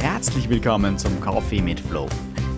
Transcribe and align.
Herzlich 0.00 0.48
willkommen 0.48 0.96
zum 0.96 1.20
Coffee 1.20 1.60
mit 1.60 1.78
Flow, 1.78 2.08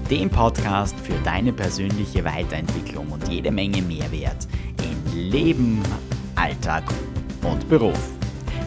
dem 0.08 0.30
Podcast 0.30 0.94
für 1.00 1.14
deine 1.24 1.52
persönliche 1.52 2.24
Weiterentwicklung 2.24 3.10
und 3.10 3.26
jede 3.26 3.50
Menge 3.50 3.82
Mehrwert 3.82 4.46
in 4.80 5.30
Leben, 5.30 5.82
Alltag 6.36 6.84
und 7.42 7.68
Beruf. 7.68 7.98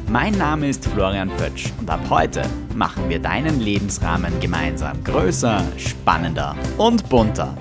Mein 0.10 0.38
Name 0.38 0.68
ist 0.68 0.86
Florian 0.86 1.30
Pötsch 1.38 1.72
und 1.80 1.90
ab 1.90 2.02
heute 2.10 2.44
machen 2.76 3.08
wir 3.08 3.20
deinen 3.20 3.62
Lebensrahmen 3.62 4.38
gemeinsam 4.42 5.02
größer, 5.06 5.64
spannender 5.78 6.58
und 6.78 7.08
bunter. 7.08 7.58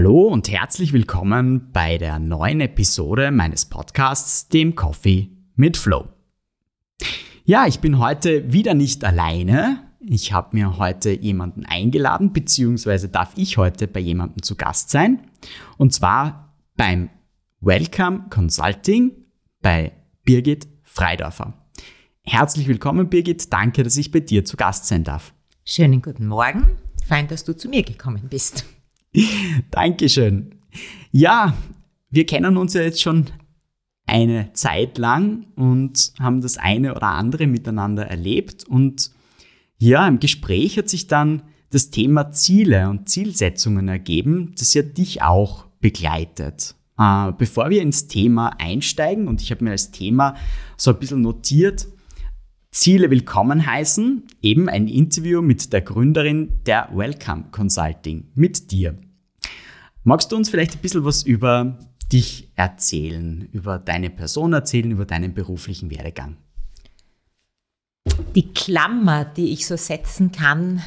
Hallo 0.00 0.28
und 0.28 0.50
herzlich 0.50 0.94
willkommen 0.94 1.72
bei 1.74 1.98
der 1.98 2.18
neuen 2.18 2.62
Episode 2.62 3.30
meines 3.30 3.66
Podcasts, 3.66 4.48
dem 4.48 4.74
Coffee 4.74 5.28
mit 5.56 5.76
Flow. 5.76 6.08
Ja, 7.44 7.66
ich 7.66 7.80
bin 7.80 7.98
heute 7.98 8.50
wieder 8.50 8.72
nicht 8.72 9.04
alleine. 9.04 9.90
Ich 10.00 10.32
habe 10.32 10.56
mir 10.56 10.78
heute 10.78 11.10
jemanden 11.10 11.66
eingeladen, 11.66 12.32
beziehungsweise 12.32 13.10
darf 13.10 13.34
ich 13.36 13.58
heute 13.58 13.86
bei 13.88 14.00
jemandem 14.00 14.42
zu 14.42 14.56
Gast 14.56 14.88
sein. 14.88 15.20
Und 15.76 15.92
zwar 15.92 16.56
beim 16.78 17.10
Welcome 17.60 18.24
Consulting 18.30 19.12
bei 19.60 19.92
Birgit 20.24 20.66
Freidorfer. 20.82 21.52
Herzlich 22.22 22.68
willkommen, 22.68 23.10
Birgit. 23.10 23.52
Danke, 23.52 23.82
dass 23.82 23.98
ich 23.98 24.10
bei 24.10 24.20
dir 24.20 24.46
zu 24.46 24.56
Gast 24.56 24.86
sein 24.86 25.04
darf. 25.04 25.34
Schönen 25.66 26.00
guten 26.00 26.26
Morgen. 26.26 26.78
Fein, 27.06 27.28
dass 27.28 27.44
du 27.44 27.54
zu 27.54 27.68
mir 27.68 27.82
gekommen 27.82 28.28
bist. 28.30 28.64
Dankeschön. 29.70 30.54
Ja, 31.10 31.56
wir 32.10 32.26
kennen 32.26 32.56
uns 32.56 32.74
ja 32.74 32.82
jetzt 32.82 33.02
schon 33.02 33.26
eine 34.06 34.52
Zeit 34.54 34.98
lang 34.98 35.46
und 35.54 36.12
haben 36.18 36.40
das 36.40 36.56
eine 36.56 36.94
oder 36.94 37.08
andere 37.08 37.46
miteinander 37.46 38.06
erlebt. 38.06 38.64
Und 38.64 39.10
ja, 39.78 40.06
im 40.06 40.18
Gespräch 40.18 40.76
hat 40.78 40.88
sich 40.88 41.06
dann 41.06 41.42
das 41.70 41.90
Thema 41.90 42.32
Ziele 42.32 42.88
und 42.88 43.08
Zielsetzungen 43.08 43.88
ergeben, 43.88 44.54
das 44.58 44.74
ja 44.74 44.82
dich 44.82 45.22
auch 45.22 45.66
begleitet. 45.80 46.74
Äh, 46.98 47.32
bevor 47.38 47.70
wir 47.70 47.80
ins 47.80 48.08
Thema 48.08 48.48
einsteigen, 48.58 49.28
und 49.28 49.40
ich 49.40 49.52
habe 49.52 49.64
mir 49.64 49.70
als 49.70 49.92
Thema 49.92 50.34
so 50.76 50.90
ein 50.90 50.98
bisschen 50.98 51.20
notiert, 51.20 51.86
Ziele 52.72 53.10
willkommen 53.10 53.66
heißen, 53.66 54.28
eben 54.42 54.68
ein 54.68 54.86
Interview 54.86 55.42
mit 55.42 55.72
der 55.72 55.80
Gründerin 55.80 56.60
der 56.66 56.88
Welcome 56.94 57.46
Consulting, 57.50 58.28
mit 58.36 58.70
dir. 58.70 58.96
Magst 60.04 60.30
du 60.30 60.36
uns 60.36 60.50
vielleicht 60.50 60.76
ein 60.76 60.80
bisschen 60.80 61.04
was 61.04 61.24
über 61.24 61.78
dich 62.12 62.52
erzählen, 62.54 63.48
über 63.52 63.80
deine 63.80 64.08
Person 64.08 64.52
erzählen, 64.52 64.92
über 64.92 65.04
deinen 65.04 65.34
beruflichen 65.34 65.90
Werdegang? 65.90 66.36
Die 68.36 68.52
Klammer, 68.54 69.24
die 69.24 69.52
ich 69.52 69.66
so 69.66 69.76
setzen 69.76 70.30
kann 70.30 70.80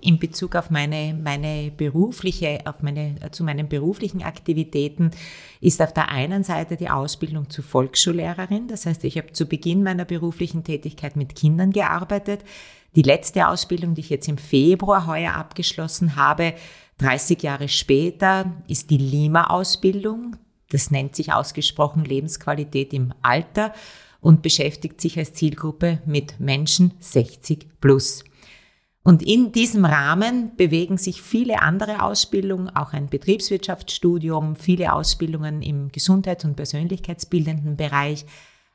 in 0.00 0.18
Bezug 0.18 0.56
auf 0.56 0.70
meine, 0.70 1.14
meine 1.14 1.70
berufliche, 1.70 2.60
auf 2.64 2.82
meine, 2.82 3.16
zu 3.30 3.44
meinen 3.44 3.68
beruflichen 3.68 4.22
Aktivitäten, 4.22 5.10
ist 5.60 5.82
auf 5.82 5.92
der 5.92 6.10
einen 6.10 6.44
Seite 6.44 6.76
die 6.76 6.88
Ausbildung 6.88 7.50
zur 7.50 7.64
Volksschullehrerin. 7.64 8.68
Das 8.68 8.86
heißt, 8.86 9.04
ich 9.04 9.18
habe 9.18 9.32
zu 9.32 9.46
Beginn 9.46 9.82
meiner 9.82 10.06
beruflichen 10.06 10.64
Tätigkeit 10.64 11.16
mit 11.16 11.34
Kindern 11.36 11.72
gearbeitet. 11.72 12.42
Die 12.94 13.02
letzte 13.02 13.48
Ausbildung, 13.48 13.94
die 13.94 14.00
ich 14.00 14.08
jetzt 14.08 14.28
im 14.28 14.38
Februar 14.38 15.06
heuer 15.06 15.34
abgeschlossen 15.34 16.16
habe, 16.16 16.54
30 16.98 17.42
Jahre 17.42 17.68
später, 17.68 18.52
ist 18.68 18.88
die 18.88 18.96
Lima-Ausbildung. 18.96 20.36
Das 20.70 20.90
nennt 20.90 21.14
sich 21.14 21.34
ausgesprochen 21.34 22.04
Lebensqualität 22.04 22.94
im 22.94 23.12
Alter 23.20 23.74
und 24.22 24.40
beschäftigt 24.40 25.02
sich 25.02 25.18
als 25.18 25.34
Zielgruppe 25.34 26.00
mit 26.06 26.40
Menschen 26.40 26.94
60 27.00 27.66
plus. 27.80 28.24
Und 29.06 29.22
in 29.22 29.52
diesem 29.52 29.84
Rahmen 29.84 30.56
bewegen 30.56 30.98
sich 30.98 31.22
viele 31.22 31.62
andere 31.62 32.02
Ausbildungen, 32.02 32.68
auch 32.70 32.92
ein 32.92 33.06
Betriebswirtschaftsstudium, 33.06 34.56
viele 34.56 34.92
Ausbildungen 34.92 35.62
im 35.62 35.92
Gesundheits- 35.92 36.44
und 36.44 36.56
Persönlichkeitsbildenden 36.56 37.76
Bereich. 37.76 38.26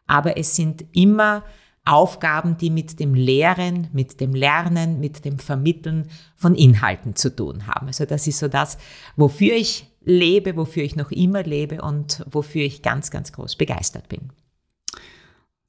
Aber 0.08 0.38
es 0.38 0.56
sind 0.56 0.86
immer 0.94 1.44
Aufgaben, 1.84 2.58
die 2.58 2.70
mit 2.70 3.02
dem 3.02 3.14
Lehren, 3.14 3.90
mit 3.92 4.22
dem 4.22 4.34
Lernen, 4.34 5.02
mit 5.02 5.26
dem 5.26 5.38
Vermitteln 5.38 6.08
von 6.38 6.56
Inhalten 6.56 7.18
zu 7.18 7.36
tun 7.36 7.68
haben. 7.68 7.88
Also 7.88 8.06
das 8.06 8.26
ist 8.26 8.40
so 8.40 8.48
das, 8.48 8.78
wofür 9.18 9.56
ich 9.56 9.92
lebe, 10.00 10.56
wofür 10.56 10.84
ich 10.84 10.96
noch 10.96 11.12
immer 11.12 11.44
lebe 11.44 11.82
und 11.82 12.24
wofür 12.32 12.64
ich 12.64 12.82
ganz, 12.82 13.12
ganz 13.12 13.34
groß 13.34 13.58
begeistert 13.58 14.08
bin. 14.08 14.30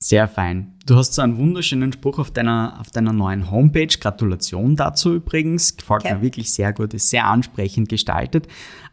Sehr 0.03 0.27
fein. 0.27 0.75
Du 0.85 0.97
hast 0.97 1.15
so 1.15 1.23
einen 1.23 1.39
wunderschönen 1.39 1.93
Spruch 1.93 2.19
auf 2.19 2.33
deiner, 2.33 2.81
auf 2.81 2.91
deiner 2.91 3.13
neuen 3.13 3.53
Homepage. 3.53 3.87
Gratulation 3.87 4.75
dazu 4.75 5.15
übrigens. 5.15 5.77
Gefällt 5.77 6.05
okay. 6.05 6.15
mir 6.15 6.23
wirklich 6.23 6.53
sehr 6.53 6.73
gut, 6.73 6.93
ist 6.93 7.09
sehr 7.09 7.27
ansprechend 7.27 7.89
gestaltet. 7.89 8.49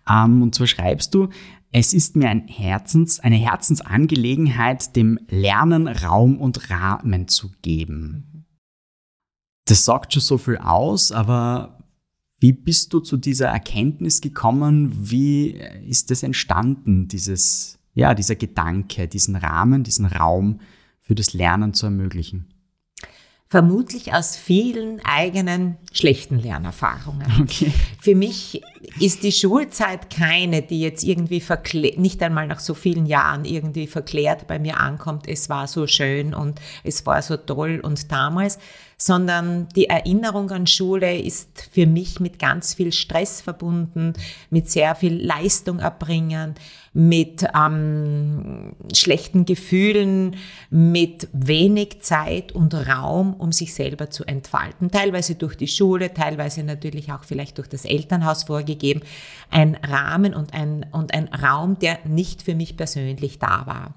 Ähm, 0.07 0.43
und 0.43 0.53
zwar 0.53 0.67
schreibst 0.67 1.15
du, 1.15 1.29
es 1.71 1.95
ist 1.95 2.15
mir 2.15 2.29
ein 2.29 2.47
Herzens, 2.47 3.19
eine 3.19 3.37
Herzensangelegenheit, 3.37 4.95
dem 4.95 5.17
Lernen 5.29 5.87
Raum 5.87 6.37
und 6.37 6.69
Rahmen 6.69 7.27
zu 7.27 7.53
geben. 7.63 8.45
Das 9.65 9.85
sagt 9.85 10.13
schon 10.13 10.21
so 10.21 10.37
viel 10.37 10.57
aus, 10.57 11.11
aber 11.11 11.79
wie 12.39 12.53
bist 12.53 12.93
du 12.93 12.99
zu 12.99 13.17
dieser 13.17 13.47
Erkenntnis 13.47 14.21
gekommen? 14.21 14.91
Wie 15.09 15.59
ist 15.87 16.11
das 16.11 16.21
entstanden, 16.21 17.07
dieses, 17.07 17.79
ja, 17.95 18.13
dieser 18.13 18.35
Gedanke, 18.35 19.07
diesen 19.07 19.35
Rahmen, 19.35 19.83
diesen 19.83 20.05
Raum 20.05 20.59
für 21.09 21.15
das 21.15 21.33
Lernen 21.33 21.73
zu 21.73 21.87
ermöglichen? 21.87 22.45
Vermutlich 23.47 24.13
aus 24.13 24.35
vielen 24.35 25.03
eigenen 25.03 25.77
schlechten 25.91 26.37
Lernerfahrungen. 26.37 27.25
Okay. 27.41 27.73
Für 27.99 28.13
mich 28.13 28.61
ist 28.99 29.23
die 29.23 29.31
Schulzeit 29.31 30.11
keine, 30.11 30.61
die 30.61 30.81
jetzt 30.81 31.03
irgendwie 31.03 31.41
nicht 31.97 32.21
einmal 32.21 32.45
nach 32.45 32.59
so 32.59 32.75
vielen 32.75 33.07
Jahren 33.07 33.43
irgendwie 33.43 33.87
verklärt 33.87 34.45
bei 34.45 34.59
mir 34.59 34.79
ankommt, 34.79 35.27
es 35.27 35.49
war 35.49 35.65
so 35.65 35.87
schön 35.87 36.35
und 36.35 36.61
es 36.83 37.03
war 37.07 37.23
so 37.23 37.37
toll 37.37 37.79
und 37.81 38.11
damals, 38.11 38.59
sondern 39.01 39.69
die 39.77 39.87
Erinnerung 39.87 40.51
an 40.51 40.67
Schule 40.67 41.17
ist 41.17 41.69
für 41.71 41.87
mich 41.87 42.19
mit 42.19 42.37
ganz 42.37 42.73
viel 42.73 42.91
Stress 42.91 43.39
verbunden, 43.39 44.13
mit 44.49 44.69
sehr 44.69 44.93
viel 44.93 45.25
Leistung 45.25 45.79
erbringen, 45.79 46.55
mit 46.91 47.45
ähm, 47.55 48.75
schlechten 48.93 49.45
Gefühlen, 49.45 50.35
mit 50.69 51.29
wenig 51.31 52.01
Zeit 52.01 52.51
und 52.51 52.73
Raum, 52.73 53.35
um 53.35 53.53
sich 53.53 53.73
selber 53.73 54.09
zu 54.09 54.25
entfalten. 54.25 54.91
Teilweise 54.91 55.35
durch 55.35 55.55
die 55.55 55.67
Schule, 55.67 56.13
teilweise 56.13 56.63
natürlich 56.63 57.09
auch 57.13 57.23
vielleicht 57.23 57.57
durch 57.57 57.69
das 57.69 57.85
Elternhaus 57.85 58.43
vorgegeben. 58.43 59.01
Ein 59.49 59.75
Rahmen 59.75 60.33
und 60.33 60.53
ein, 60.53 60.85
und 60.91 61.13
ein 61.13 61.29
Raum, 61.29 61.79
der 61.79 61.99
nicht 62.05 62.41
für 62.41 62.53
mich 62.53 62.75
persönlich 62.75 63.39
da 63.39 63.65
war. 63.65 63.93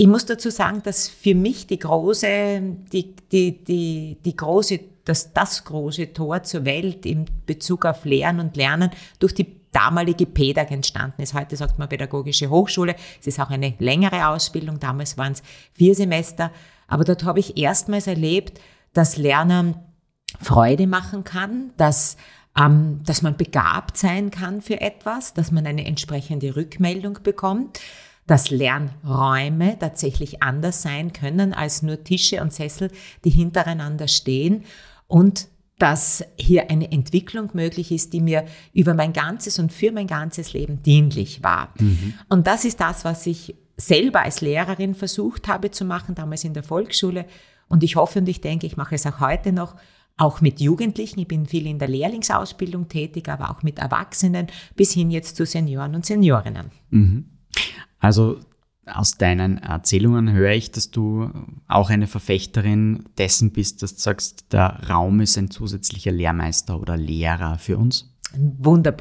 Ich 0.00 0.06
muss 0.06 0.24
dazu 0.26 0.48
sagen, 0.50 0.80
dass 0.84 1.08
für 1.08 1.34
mich 1.34 1.66
die 1.66 1.80
große, 1.80 2.62
die, 2.92 3.16
die, 3.32 3.64
die, 3.64 4.16
die 4.24 4.36
große, 4.36 4.78
das, 5.04 5.32
das 5.32 5.64
große 5.64 6.12
Tor 6.12 6.44
zur 6.44 6.64
Welt 6.64 7.04
in 7.04 7.24
Bezug 7.46 7.84
auf 7.84 8.04
Lehren 8.04 8.38
und 8.38 8.56
Lernen 8.56 8.90
durch 9.18 9.34
die 9.34 9.56
damalige 9.72 10.24
PEDAG 10.24 10.70
entstanden 10.70 11.20
ist. 11.20 11.34
Heute 11.34 11.56
sagt 11.56 11.80
man 11.80 11.88
Pädagogische 11.88 12.48
Hochschule. 12.48 12.94
Es 13.20 13.26
ist 13.26 13.40
auch 13.40 13.50
eine 13.50 13.74
längere 13.80 14.28
Ausbildung. 14.28 14.78
Damals 14.78 15.18
waren 15.18 15.32
es 15.32 15.42
vier 15.72 15.96
Semester. 15.96 16.52
Aber 16.86 17.02
dort 17.02 17.24
habe 17.24 17.40
ich 17.40 17.56
erstmals 17.56 18.06
erlebt, 18.06 18.60
dass 18.92 19.16
Lernen 19.16 19.74
Freude 20.40 20.86
machen 20.86 21.24
kann, 21.24 21.72
dass 21.76 22.16
ähm, 22.56 23.00
dass 23.04 23.22
man 23.22 23.36
begabt 23.36 23.96
sein 23.96 24.30
kann 24.30 24.62
für 24.62 24.80
etwas, 24.80 25.34
dass 25.34 25.50
man 25.50 25.66
eine 25.66 25.86
entsprechende 25.86 26.56
Rückmeldung 26.56 27.18
bekommt, 27.22 27.80
dass 28.28 28.50
Lernräume 28.50 29.78
tatsächlich 29.78 30.42
anders 30.42 30.82
sein 30.82 31.12
können 31.12 31.54
als 31.54 31.82
nur 31.82 32.04
Tische 32.04 32.40
und 32.42 32.52
Sessel, 32.52 32.92
die 33.24 33.30
hintereinander 33.30 34.06
stehen 34.06 34.64
und 35.08 35.48
dass 35.78 36.24
hier 36.36 36.70
eine 36.70 36.92
Entwicklung 36.92 37.50
möglich 37.54 37.90
ist, 37.90 38.12
die 38.12 38.20
mir 38.20 38.44
über 38.74 38.94
mein 38.94 39.12
ganzes 39.12 39.58
und 39.58 39.72
für 39.72 39.92
mein 39.92 40.06
ganzes 40.06 40.52
Leben 40.52 40.82
dienlich 40.82 41.42
war. 41.42 41.72
Mhm. 41.78 42.14
Und 42.28 42.46
das 42.46 42.64
ist 42.64 42.80
das, 42.80 43.04
was 43.04 43.26
ich 43.26 43.54
selber 43.76 44.22
als 44.22 44.40
Lehrerin 44.42 44.94
versucht 44.94 45.48
habe 45.48 45.70
zu 45.70 45.84
machen, 45.84 46.14
damals 46.14 46.44
in 46.44 46.52
der 46.52 46.64
Volksschule. 46.64 47.24
Und 47.68 47.82
ich 47.82 47.96
hoffe 47.96 48.18
und 48.18 48.28
ich 48.28 48.40
denke, 48.40 48.66
ich 48.66 48.76
mache 48.76 48.96
es 48.96 49.06
auch 49.06 49.20
heute 49.20 49.52
noch, 49.52 49.76
auch 50.18 50.40
mit 50.40 50.60
Jugendlichen. 50.60 51.20
Ich 51.20 51.28
bin 51.28 51.46
viel 51.46 51.66
in 51.66 51.78
der 51.78 51.88
Lehrlingsausbildung 51.88 52.88
tätig, 52.88 53.28
aber 53.28 53.50
auch 53.50 53.62
mit 53.62 53.78
Erwachsenen 53.78 54.48
bis 54.74 54.92
hin 54.92 55.10
jetzt 55.10 55.36
zu 55.36 55.46
Senioren 55.46 55.94
und 55.94 56.04
Seniorinnen. 56.04 56.72
Mhm. 56.90 57.37
Also 58.00 58.40
aus 58.86 59.18
deinen 59.18 59.58
Erzählungen 59.58 60.32
höre 60.32 60.52
ich, 60.52 60.70
dass 60.70 60.90
du 60.90 61.30
auch 61.66 61.90
eine 61.90 62.06
Verfechterin 62.06 63.04
dessen 63.18 63.52
bist, 63.52 63.82
dass 63.82 63.94
du 63.94 64.00
sagst, 64.00 64.52
der 64.52 64.88
Raum 64.88 65.20
ist 65.20 65.36
ein 65.36 65.50
zusätzlicher 65.50 66.10
Lehrmeister 66.10 66.80
oder 66.80 66.96
Lehrer 66.96 67.58
für 67.58 67.76
uns. 67.76 68.14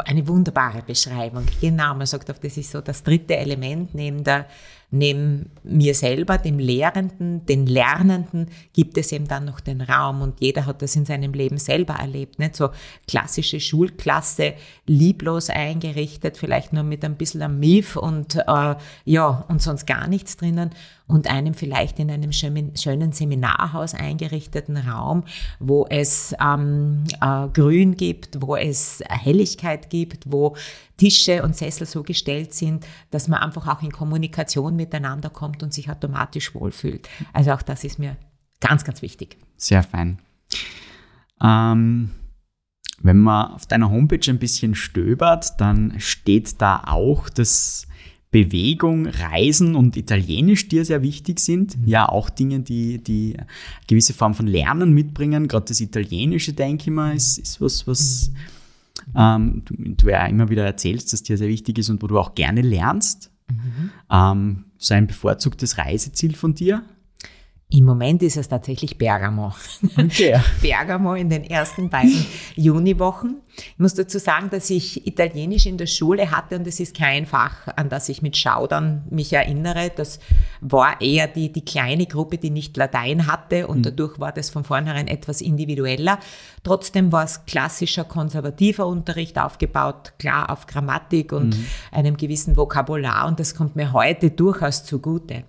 eine 0.06 0.27
wunderbare 0.27 0.81
Beschreibung. 0.83 1.45
Genau, 1.59 1.94
man 1.94 2.07
sagt 2.07 2.30
oft, 2.30 2.44
das 2.44 2.57
ist 2.57 2.71
so 2.71 2.81
das 2.81 3.04
dritte 3.04 3.36
Element 3.36 3.94
neben 3.94 4.24
der 4.24 4.45
Neben 4.89 5.51
mir 5.63 5.93
selber, 5.93 6.37
dem 6.37 6.59
Lehrenden, 6.59 7.45
den 7.45 7.65
Lernenden, 7.65 8.47
gibt 8.71 8.97
es 8.97 9.11
eben 9.11 9.27
dann 9.27 9.43
noch 9.43 9.59
den 9.59 9.81
Raum 9.81 10.21
und 10.21 10.39
jeder 10.39 10.65
hat 10.65 10.81
das 10.81 10.95
in 10.95 11.05
seinem 11.05 11.33
Leben 11.33 11.57
selber 11.57 11.95
erlebt. 11.95 12.39
Nicht 12.39 12.55
so 12.55 12.69
klassische 13.05 13.59
Schulklasse, 13.59 14.53
lieblos 14.85 15.49
eingerichtet, 15.49 16.37
vielleicht 16.37 16.71
nur 16.71 16.83
mit 16.83 17.03
ein 17.03 17.17
bisschen 17.17 17.41
am 17.41 17.59
und 17.95 18.35
äh, 18.35 18.75
ja, 19.03 19.45
und 19.49 19.61
sonst 19.61 19.87
gar 19.87 20.07
nichts 20.07 20.37
drinnen 20.37 20.71
und 21.07 21.30
einem 21.30 21.54
vielleicht 21.54 22.00
in 22.00 22.12
einem 22.12 22.31
schönen, 22.31 23.12
Seminarhaus 23.12 23.94
eingerichteten 23.94 24.77
Raum, 24.77 25.24
wo 25.59 25.86
es 25.89 26.36
ähm, 26.44 27.06
äh, 27.21 27.48
Grün 27.48 27.95
gibt, 27.95 28.42
wo 28.42 28.56
es 28.56 29.01
Helligkeit 29.07 29.89
gibt, 29.89 30.31
wo 30.31 30.56
Tische 30.98 31.44
und 31.44 31.56
Sessel 31.56 31.88
so 31.88 32.04
gestellt 32.04 32.54
sind, 32.54 32.86
dass 33.12 33.27
man 33.27 33.42
einfach 33.42 33.68
auch 33.68 33.81
in 33.81 33.92
Kommunikation 33.92 34.75
miteinander 34.75 35.30
kommt 35.30 35.63
und 35.63 35.74
sich 35.74 35.89
automatisch 35.89 36.54
wohlfühlt. 36.54 37.07
Also 37.33 37.51
auch 37.51 37.62
das 37.62 37.83
ist 37.83 38.00
mir 38.00 38.18
ganz, 38.59 38.83
ganz 38.83 39.01
wichtig. 39.01 39.38
Sehr 39.56 39.83
fein. 39.83 40.19
Ähm, 41.42 42.12
wenn 43.00 43.19
man 43.19 43.51
auf 43.51 43.68
deiner 43.68 43.92
Homepage 43.92 44.30
ein 44.30 44.39
bisschen 44.39 44.75
stöbert, 44.75 45.59
dann 45.59 46.00
steht 46.00 46.62
da 46.62 46.83
auch, 46.88 47.30
dass 47.30 47.88
Bewegung, 48.29 49.07
Reisen 49.07 49.75
und 49.75 49.95
Italienisch 49.95 50.68
dir 50.68 50.83
sehr 50.83 51.01
wichtig 51.01 51.39
sind. 51.39 51.77
Mhm. 51.77 51.88
Ja, 51.88 52.09
auch 52.09 52.29
Dinge, 52.29 52.59
die, 52.59 52.97
die 53.01 53.35
eine 53.38 53.47
gewisse 53.88 54.13
Form 54.13 54.33
von 54.33 54.47
Lernen 54.47 54.94
mitbringen. 54.94 55.47
Gerade 55.47 55.68
das 55.68 55.79
Italienische, 55.79 56.53
denke 56.53 56.83
ich 56.83 56.91
mal, 56.91 57.15
ist, 57.15 57.38
ist 57.38 57.62
was, 57.62 57.88
was 57.88 58.31
mhm. 59.07 59.13
ähm, 59.15 59.62
du, 59.65 59.75
du, 59.95 60.09
ja 60.09 60.25
immer 60.25 60.50
wieder 60.50 60.65
erzählst, 60.65 61.13
dass 61.13 61.24
dir 61.24 61.38
sehr 61.38 61.47
wichtig 61.47 61.77
ist 61.77 61.89
und 61.89 62.01
wo 62.03 62.07
du 62.07 62.19
auch 62.19 62.35
gerne 62.35 62.62
lernst. 62.62 63.31
Mhm. 63.50 63.91
Ähm, 64.12 64.63
so 64.77 64.94
ein 64.94 65.07
bevorzugtes 65.07 65.77
Reiseziel 65.77 66.35
von 66.35 66.53
dir? 66.53 66.83
Im 67.69 67.83
Moment 67.83 68.23
ist 68.23 68.37
es 68.37 68.47
tatsächlich 68.47 68.97
Bergamo. 68.97 69.53
Okay. 69.97 70.39
Bergamo 70.61 71.15
in 71.15 71.29
den 71.29 71.43
ersten 71.43 71.89
beiden 71.89 72.25
Juniwochen. 72.55 73.41
Ich 73.57 73.79
muss 73.79 73.93
dazu 73.93 74.19
sagen, 74.19 74.49
dass 74.49 74.69
ich 74.69 75.05
Italienisch 75.05 75.65
in 75.65 75.77
der 75.77 75.87
Schule 75.87 76.31
hatte 76.31 76.57
und 76.57 76.65
es 76.65 76.79
ist 76.79 76.95
kein 76.95 77.25
Fach, 77.25 77.67
an 77.75 77.89
das 77.89 78.07
ich 78.07 78.21
mit 78.21 78.37
Schaudern 78.37 79.03
mich 79.09 79.33
erinnere. 79.33 79.91
Das 79.93 80.19
war 80.61 81.01
eher 81.01 81.27
die, 81.27 81.51
die 81.51 81.65
kleine 81.65 82.05
Gruppe, 82.05 82.37
die 82.37 82.51
nicht 82.51 82.77
Latein 82.77 83.27
hatte 83.27 83.67
und 83.67 83.79
mhm. 83.79 83.83
dadurch 83.83 84.17
war 84.17 84.31
das 84.31 84.49
von 84.49 84.63
vornherein 84.63 85.07
etwas 85.07 85.41
individueller. 85.41 86.19
Trotzdem 86.63 87.11
war 87.11 87.25
es 87.25 87.45
klassischer 87.45 88.05
konservativer 88.05 88.87
Unterricht 88.87 89.37
aufgebaut, 89.37 90.13
klar 90.19 90.51
auf 90.51 90.67
Grammatik 90.67 91.33
und 91.33 91.57
mhm. 91.57 91.65
einem 91.91 92.15
gewissen 92.15 92.55
Vokabular 92.55 93.27
und 93.27 93.41
das 93.41 93.55
kommt 93.55 93.75
mir 93.75 93.91
heute 93.91 94.31
durchaus 94.31 94.85
zugute. 94.85 95.43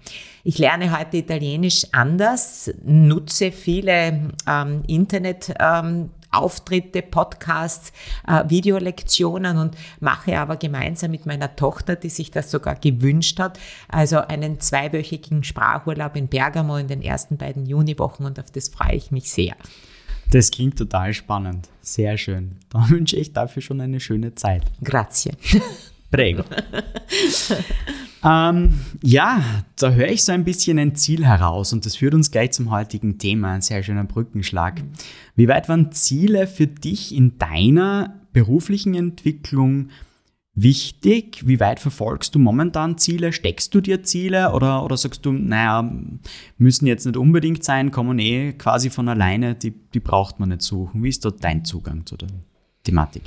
Ich 0.49 0.57
lerne 0.57 0.99
heute 0.99 1.19
Italienisch 1.19 1.85
anders, 1.93 2.73
nutze 2.83 3.53
viele 3.53 4.31
ähm, 4.47 4.83
Internet- 4.87 5.53
ähm, 5.61 6.09
Auftritte, 6.31 7.03
Podcasts, 7.03 7.93
äh, 8.27 8.45
Videolektionen 8.49 9.59
und 9.59 9.77
mache 10.01 10.39
aber 10.39 10.57
gemeinsam 10.57 11.11
mit 11.11 11.27
meiner 11.27 11.55
Tochter, 11.55 11.97
die 11.97 12.09
sich 12.09 12.31
das 12.31 12.51
sogar 12.51 12.77
gewünscht 12.77 13.39
hat, 13.39 13.59
also 13.89 14.21
einen 14.21 14.59
zweiwöchigen 14.59 15.45
Sprachurlaub 15.45 16.17
in 16.17 16.29
Bergamo 16.29 16.79
in 16.79 16.89
den 16.89 17.03
ersten 17.03 17.37
beiden 17.37 17.67
Juniwochen 17.67 18.25
und 18.25 18.41
auf 18.41 18.51
das 18.51 18.69
freue 18.69 18.95
ich 18.95 19.11
mich 19.11 19.31
sehr. 19.31 19.55
Das 20.31 20.51
klingt 20.51 20.79
total 20.79 21.13
spannend. 21.13 21.69
Sehr 21.83 22.17
schön. 22.17 22.57
Da 22.71 22.87
wünsche 22.89 23.17
ich 23.17 23.35
dafür 23.35 23.61
schon 23.61 23.83
eine 23.83 24.01
schöne 24.01 24.35
Zeit. 24.35 24.63
Grazie. 24.83 25.33
Prego. 26.11 26.43
ähm, 28.25 28.81
ja, 29.03 29.43
da 29.77 29.91
höre 29.91 30.09
ich 30.09 30.25
so 30.25 30.33
ein 30.33 30.45
bisschen 30.45 30.79
ein 30.79 30.95
Ziel 30.95 31.27
heraus 31.27 31.73
und 31.73 31.85
das 31.85 31.97
führt 31.97 32.15
uns 32.15 32.31
gleich 32.31 32.53
zum 32.53 32.71
heutigen 32.71 33.19
Thema, 33.19 33.53
ein 33.53 33.63
sehr 33.63 33.83
schöner 33.83 34.05
Brückenschlag. 34.05 34.83
Wie 35.37 35.49
weit 35.49 35.69
waren 35.69 35.93
Ziele 35.93 36.47
für 36.47 36.67
dich 36.67 37.15
in 37.15 37.39
deiner 37.39 38.21
beruflichen 38.33 38.95
Entwicklung 38.95 39.89
wichtig? 40.55 41.47
Wie 41.47 41.61
weit 41.61 41.79
verfolgst 41.79 42.35
du 42.35 42.39
momentan 42.39 42.99
Ziele? 42.99 43.33
Steckst 43.33 43.75
du 43.75 43.81
dir 43.81 44.03
Ziele 44.03 44.53
oder, 44.53 44.85
oder 44.85 44.97
sagst 44.97 45.25
du, 45.27 45.33
naja, 45.33 45.91
müssen 46.57 46.87
jetzt 46.87 47.07
nicht 47.07 47.17
unbedingt 47.17 47.65
sein, 47.65 47.91
kommen 47.91 48.19
eh 48.19 48.53
quasi 48.55 48.91
von 48.91 49.09
alleine, 49.09 49.55
die, 49.55 49.71
die 49.71 50.01
braucht 50.01 50.41
man 50.41 50.49
nicht 50.49 50.63
suchen. 50.63 51.03
Wie 51.03 51.09
ist 51.09 51.25
dort 51.25 51.45
dein 51.45 51.65
Zugang 51.65 52.07
zu 52.07 52.17
der 52.17 52.29
Thematik? 52.83 53.23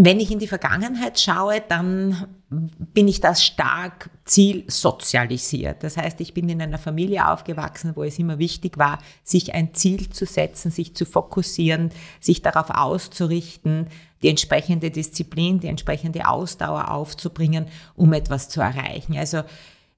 Wenn 0.00 0.20
ich 0.20 0.30
in 0.30 0.38
die 0.38 0.46
Vergangenheit 0.46 1.18
schaue, 1.18 1.60
dann 1.60 2.28
bin 2.50 3.08
ich 3.08 3.20
das 3.20 3.44
stark 3.44 4.10
zielsozialisiert. 4.24 5.82
Das 5.82 5.96
heißt, 5.96 6.20
ich 6.20 6.34
bin 6.34 6.48
in 6.48 6.62
einer 6.62 6.78
Familie 6.78 7.28
aufgewachsen, 7.28 7.96
wo 7.96 8.04
es 8.04 8.16
immer 8.16 8.38
wichtig 8.38 8.78
war, 8.78 9.00
sich 9.24 9.54
ein 9.54 9.74
Ziel 9.74 10.08
zu 10.08 10.24
setzen, 10.24 10.70
sich 10.70 10.94
zu 10.94 11.04
fokussieren, 11.04 11.90
sich 12.20 12.42
darauf 12.42 12.70
auszurichten, 12.70 13.88
die 14.22 14.28
entsprechende 14.28 14.92
Disziplin, 14.92 15.58
die 15.58 15.66
entsprechende 15.66 16.28
Ausdauer 16.28 16.92
aufzubringen, 16.92 17.66
um 17.96 18.12
etwas 18.12 18.48
zu 18.48 18.60
erreichen. 18.60 19.16
Also 19.16 19.42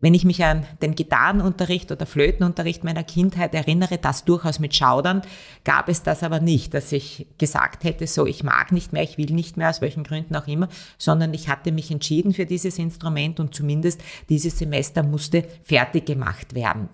wenn 0.00 0.14
ich 0.14 0.25
mich 0.25 0.43
an 0.44 0.67
den 0.82 0.94
Gitarrenunterricht 0.94 1.93
oder 1.93 2.06
Flötenunterricht 2.06 2.85
meiner 2.85 3.05
Kindheit 3.05 3.55
erinnere, 3.55 3.99
das 3.99 4.25
durchaus 4.25 4.58
mit 4.58 4.75
Schaudern, 4.75 5.23
gab 5.64 5.88
es 5.88 6.02
das 6.02 6.23
aber 6.23 6.41
nicht, 6.41 6.75
dass 6.75 6.93
ich 6.93 7.26
gesagt 7.38 7.85
hätte, 7.85 8.06
so, 8.06 8.26
ich 8.26 8.43
mag 8.43 8.73
nicht 8.73 8.93
mehr, 8.93 9.02
ich 9.02 9.19
will 9.19 9.32
nicht 9.32 9.56
mehr, 9.56 9.70
aus 9.70 9.81
welchen 9.81 10.05
Gründen 10.05 10.37
auch 10.37 10.47
immer, 10.47 10.69
sondern 10.99 11.35
ich 11.35 11.49
hatte 11.49 11.73
mich 11.73 11.91
entschieden 11.91 12.32
für 12.32 12.47
dieses 12.47 12.79
Instrument 12.79 13.41
und 13.41 13.55
zumindest 13.55 14.00
dieses 14.29 14.58
Semester 14.58 15.02
musste 15.02 15.44
fertig 15.62 16.06
gemacht 16.06 16.55
werden. 16.55 16.88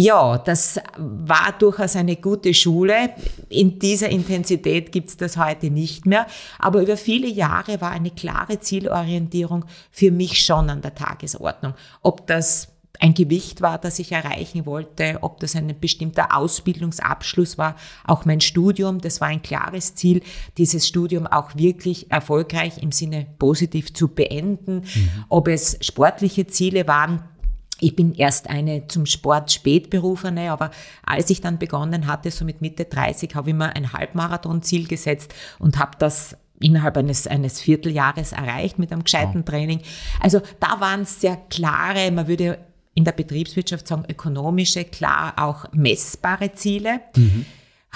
Ja, 0.00 0.38
das 0.38 0.78
war 0.96 1.52
durchaus 1.58 1.96
eine 1.96 2.14
gute 2.14 2.54
Schule. 2.54 3.10
In 3.48 3.80
dieser 3.80 4.08
Intensität 4.08 4.92
gibt's 4.92 5.16
das 5.16 5.36
heute 5.36 5.70
nicht 5.70 6.06
mehr. 6.06 6.28
Aber 6.60 6.82
über 6.82 6.96
viele 6.96 7.26
Jahre 7.26 7.80
war 7.80 7.90
eine 7.90 8.12
klare 8.12 8.60
Zielorientierung 8.60 9.64
für 9.90 10.12
mich 10.12 10.44
schon 10.44 10.70
an 10.70 10.82
der 10.82 10.94
Tagesordnung. 10.94 11.74
Ob 12.00 12.28
das 12.28 12.68
ein 13.00 13.14
Gewicht 13.14 13.60
war, 13.60 13.78
das 13.78 13.98
ich 13.98 14.12
erreichen 14.12 14.66
wollte, 14.66 15.18
ob 15.22 15.40
das 15.40 15.56
ein 15.56 15.74
bestimmter 15.80 16.36
Ausbildungsabschluss 16.36 17.58
war, 17.58 17.74
auch 18.04 18.24
mein 18.24 18.40
Studium, 18.40 19.00
das 19.00 19.20
war 19.20 19.26
ein 19.26 19.42
klares 19.42 19.96
Ziel, 19.96 20.22
dieses 20.58 20.86
Studium 20.86 21.26
auch 21.26 21.56
wirklich 21.56 22.08
erfolgreich 22.12 22.80
im 22.80 22.92
Sinne 22.92 23.26
positiv 23.40 23.92
zu 23.94 24.06
beenden, 24.06 24.82
mhm. 24.82 25.24
ob 25.28 25.48
es 25.48 25.76
sportliche 25.80 26.46
Ziele 26.46 26.86
waren, 26.86 27.24
ich 27.80 27.94
bin 27.94 28.14
erst 28.14 28.50
eine 28.50 28.88
zum 28.88 29.06
Sport 29.06 29.52
spätberufene, 29.52 30.50
aber 30.50 30.70
als 31.04 31.30
ich 31.30 31.40
dann 31.40 31.58
begonnen 31.58 32.06
hatte, 32.06 32.30
so 32.30 32.44
mit 32.44 32.60
Mitte 32.60 32.84
30, 32.84 33.34
habe 33.34 33.50
ich 33.50 33.56
mir 33.56 33.74
ein 33.74 33.92
Halbmarathon-Ziel 33.92 34.88
gesetzt 34.88 35.34
und 35.58 35.78
habe 35.78 35.92
das 35.98 36.36
innerhalb 36.60 36.96
eines, 36.96 37.26
eines 37.26 37.60
Vierteljahres 37.60 38.32
erreicht 38.32 38.78
mit 38.78 38.92
einem 38.92 39.04
gescheiten. 39.04 39.44
Training. 39.44 39.80
Also 40.20 40.40
da 40.60 40.80
waren 40.80 41.04
sehr 41.04 41.36
klare, 41.36 42.10
man 42.10 42.26
würde 42.26 42.58
in 42.94 43.04
der 43.04 43.12
Betriebswirtschaft 43.12 43.86
sagen, 43.86 44.04
ökonomische, 44.08 44.84
klar 44.84 45.34
auch 45.36 45.66
messbare 45.72 46.52
Ziele. 46.52 47.00
Mhm. 47.16 47.46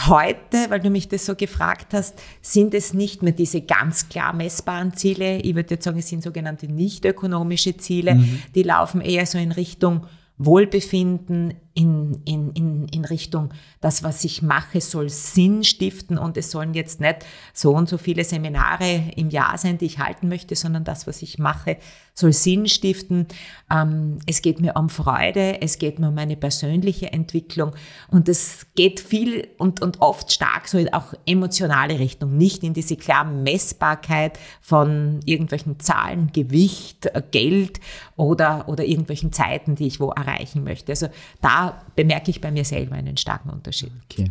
Heute, 0.07 0.71
weil 0.71 0.81
du 0.81 0.91
mich 0.91 1.09
das 1.09 1.27
so 1.27 1.35
gefragt 1.35 1.93
hast, 1.93 2.21
sind 2.41 2.75
es 2.75 2.95
nicht 2.95 3.23
mehr 3.23 3.33
diese 3.33 3.61
ganz 3.61 4.09
klar 4.09 4.33
messbaren 4.33 4.95
Ziele. 4.95 5.39
Ich 5.39 5.55
würde 5.55 5.75
jetzt 5.75 5.85
sagen, 5.85 5.99
es 5.99 6.09
sind 6.09 6.23
sogenannte 6.23 6.67
nicht 6.67 7.05
ökonomische 7.05 7.77
Ziele. 7.77 8.15
Mhm. 8.15 8.43
Die 8.55 8.63
laufen 8.63 9.01
eher 9.01 9.27
so 9.27 9.39
in 9.39 9.53
Richtung 9.53 10.07
Wohlbefinden, 10.39 11.55
in, 11.75 12.21
in, 12.25 12.50
in, 12.52 12.88
in 12.88 13.05
Richtung, 13.05 13.50
das, 13.81 14.02
was 14.02 14.25
ich 14.25 14.43
mache, 14.43 14.81
soll 14.81 15.09
Sinn 15.09 15.64
stiften 15.64 16.19
und 16.19 16.37
es 16.37 16.50
sollen 16.50 16.75
jetzt 16.75 17.00
nicht 17.00 17.25
so 17.55 17.75
und 17.75 17.88
so 17.88 17.99
viele 17.99 18.25
Seminare 18.25 19.05
im 19.17 19.31
Jahr 19.31 19.57
sein, 19.57 19.79
die 19.79 19.87
ich 19.87 19.99
halten 19.99 20.29
möchte, 20.29 20.55
sondern 20.55 20.85
das, 20.85 21.07
was 21.07 21.23
ich 21.23 21.38
mache, 21.38 21.79
soll 22.14 22.33
Sinn 22.33 22.69
stiften. 22.69 23.26
Ähm, 23.71 24.19
es 24.26 24.43
geht 24.43 24.61
mir 24.61 24.75
um 24.76 24.91
Freude, 24.91 25.62
es 25.62 25.79
geht 25.79 25.99
mir 25.99 26.09
um 26.09 26.14
meine 26.14 26.37
persönliche 26.37 27.12
Entwicklung 27.12 27.73
und 28.09 28.29
es 28.29 28.67
geht 28.75 29.00
viel 29.00 29.49
und, 29.57 29.81
und 29.81 30.02
oft 30.02 30.31
stark 30.31 30.69
so 30.69 30.76
in 30.76 30.93
auch 30.93 31.14
emotionale 31.25 31.99
Richtung, 31.99 32.37
nicht 32.37 32.64
in 32.64 32.75
diese 32.75 32.97
klare 32.97 33.31
Messbarkeit 33.31 34.38
von 34.61 35.21
irgendwelchen 35.25 35.81
Zahlen, 35.81 36.31
Gewicht, 36.33 37.11
Geld 37.31 37.81
oder, 38.17 38.69
oder 38.69 38.85
irgendwelchen 38.85 39.33
Zeiten, 39.33 39.75
die 39.75 39.87
ich 39.87 40.00
wo 40.00 40.11
erreichen 40.11 40.64
möchte. 40.64 40.93
Also 40.93 41.09
da 41.41 41.62
bemerke 41.97 42.31
ich 42.31 42.40
bei 42.40 42.50
mir 42.50 42.64
selber 42.64 42.95
einen 42.95 43.16
starken 43.16 43.50
Unterschied. 43.50 43.92
Okay. 44.11 44.31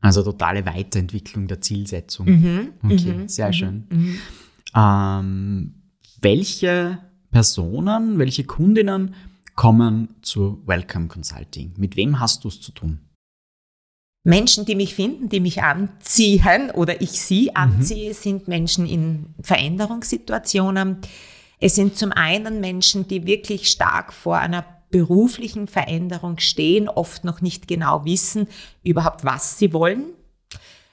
Also 0.00 0.22
totale 0.22 0.64
Weiterentwicklung 0.64 1.46
der 1.46 1.60
Zielsetzung. 1.60 2.26
Mhm, 2.26 2.72
okay, 2.82 3.12
mhm, 3.12 3.28
sehr 3.28 3.48
mhm, 3.48 3.52
schön. 3.52 3.86
Mhm. 3.90 4.18
Ähm, 4.74 5.74
welche 6.22 6.98
Personen, 7.30 8.18
welche 8.18 8.44
Kundinnen 8.44 9.14
kommen 9.54 10.16
zu 10.22 10.62
Welcome 10.66 11.08
Consulting. 11.08 11.74
Mit 11.76 11.96
wem 11.96 12.18
hast 12.18 12.44
du 12.44 12.48
es 12.48 12.60
zu 12.60 12.72
tun? 12.72 13.00
Menschen, 14.22 14.66
die 14.66 14.74
mich 14.74 14.94
finden, 14.94 15.28
die 15.28 15.40
mich 15.40 15.62
anziehen 15.62 16.70
oder 16.70 17.00
ich 17.00 17.12
sie 17.12 17.44
mhm. 17.44 17.56
anziehe, 17.56 18.10
mhm. 18.10 18.14
sind 18.14 18.48
Menschen 18.48 18.86
in 18.86 19.34
Veränderungssituationen. 19.42 20.98
Es 21.58 21.74
sind 21.74 21.96
zum 21.96 22.12
einen 22.12 22.60
Menschen, 22.60 23.06
die 23.06 23.26
wirklich 23.26 23.70
stark 23.70 24.12
vor 24.12 24.38
einer 24.38 24.64
beruflichen 24.90 25.66
Veränderung 25.66 26.38
stehen, 26.38 26.88
oft 26.88 27.24
noch 27.24 27.40
nicht 27.40 27.68
genau 27.68 28.04
wissen 28.04 28.48
überhaupt, 28.82 29.24
was 29.24 29.58
sie 29.58 29.72
wollen. 29.72 30.04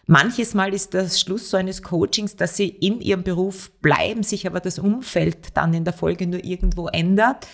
Manches 0.05 0.53
Mal 0.53 0.73
ist 0.73 0.93
das 0.93 1.19
Schluss 1.19 1.49
so 1.49 1.57
eines 1.57 1.83
Coachings, 1.83 2.37
dass 2.37 2.55
sie 2.55 2.69
in 2.69 3.01
ihrem 3.01 3.23
Beruf 3.23 3.71
bleiben, 3.81 4.23
sich 4.23 4.47
aber 4.47 4.61
das 4.61 4.79
Umfeld 4.79 5.49
dann 5.55 5.73
in 5.73 5.83
der 5.83 5.93
Folge 5.93 6.27
nur 6.27 6.43
irgendwo 6.45 6.87
ändert. 6.87 7.45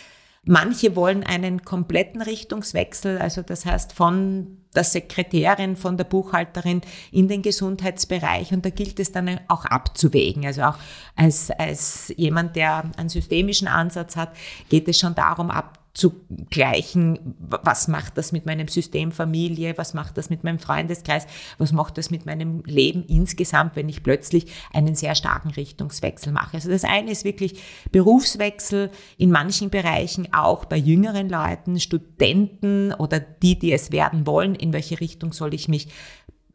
Manche 0.45 0.95
wollen 0.95 1.23
einen 1.23 1.63
kompletten 1.63 2.21
Richtungswechsel, 2.21 3.17
also 3.17 3.41
das 3.41 3.65
heißt 3.65 3.93
von 3.93 4.57
der 4.75 4.83
Sekretärin, 4.83 5.75
von 5.75 5.97
der 5.97 6.03
Buchhalterin 6.03 6.81
in 7.11 7.27
den 7.27 7.41
Gesundheitsbereich 7.41 8.51
und 8.51 8.65
da 8.65 8.69
gilt 8.69 8.99
es 8.99 9.11
dann 9.11 9.39
auch 9.47 9.65
abzuwägen. 9.65 10.45
Also 10.45 10.63
auch 10.63 10.77
als, 11.15 11.49
als 11.49 12.13
jemand, 12.17 12.55
der 12.55 12.83
einen 12.97 13.09
systemischen 13.09 13.67
Ansatz 13.67 14.15
hat, 14.15 14.35
geht 14.69 14.87
es 14.87 14.99
schon 14.99 15.15
darum, 15.15 15.49
ab 15.49 15.79
zu 15.93 16.25
gleichen, 16.49 17.35
was 17.37 17.87
macht 17.87 18.17
das 18.17 18.31
mit 18.31 18.47
meinem 18.47 18.67
System 18.67 19.11
Familie, 19.11 19.77
was 19.77 19.93
macht 19.93 20.17
das 20.17 20.31
mit 20.31 20.43
meinem 20.43 20.57
Freundeskreis, 20.57 21.27
was 21.59 21.71
macht 21.71 21.99
das 21.99 22.09
mit 22.09 22.25
meinem 22.25 22.63
Leben 22.65 23.03
insgesamt, 23.05 23.75
wenn 23.75 23.89
ich 23.89 24.01
plötzlich 24.01 24.47
einen 24.73 24.95
sehr 24.95 25.13
starken 25.13 25.51
Richtungswechsel 25.51 26.33
mache. 26.33 26.55
Also 26.55 26.71
das 26.71 26.83
eine 26.83 27.11
ist 27.11 27.25
wirklich 27.25 27.61
Berufswechsel 27.91 28.89
in 29.19 29.29
manchen 29.29 29.69
Bereichen, 29.69 30.33
auch 30.33 30.65
bei 30.65 30.77
jüngeren 30.77 31.29
Leuten, 31.29 31.79
Studenten 31.79 32.91
oder 32.93 33.19
die, 33.19 33.59
die 33.59 33.71
es 33.71 33.91
werden 33.91 34.25
wollen, 34.25 34.55
in 34.55 34.73
welche 34.73 34.99
Richtung 34.99 35.31
soll 35.31 35.53
ich 35.53 35.67
mich 35.67 35.89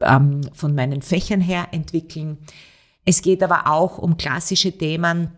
ähm, 0.00 0.40
von 0.52 0.75
meinen 0.75 1.00
Fächern 1.00 1.40
her 1.40 1.68
entwickeln. 1.71 2.38
Es 3.04 3.23
geht 3.23 3.45
aber 3.45 3.68
auch 3.71 3.99
um 3.99 4.16
klassische 4.16 4.76
Themen 4.76 5.30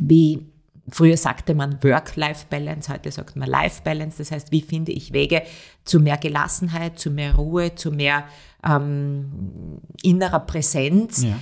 wie 0.00 0.52
Früher 0.90 1.16
sagte 1.16 1.54
man 1.54 1.82
Work-Life-Balance, 1.82 2.92
heute 2.92 3.10
sagt 3.10 3.36
man 3.36 3.48
Life-Balance. 3.48 4.18
Das 4.18 4.30
heißt, 4.30 4.52
wie 4.52 4.62
finde 4.62 4.92
ich 4.92 5.12
Wege 5.12 5.42
zu 5.84 6.00
mehr 6.00 6.16
Gelassenheit, 6.16 6.98
zu 6.98 7.10
mehr 7.10 7.34
Ruhe, 7.34 7.74
zu 7.74 7.90
mehr 7.90 8.24
ähm, 8.64 9.80
innerer 10.02 10.40
Präsenz. 10.40 11.22
Ja. 11.22 11.38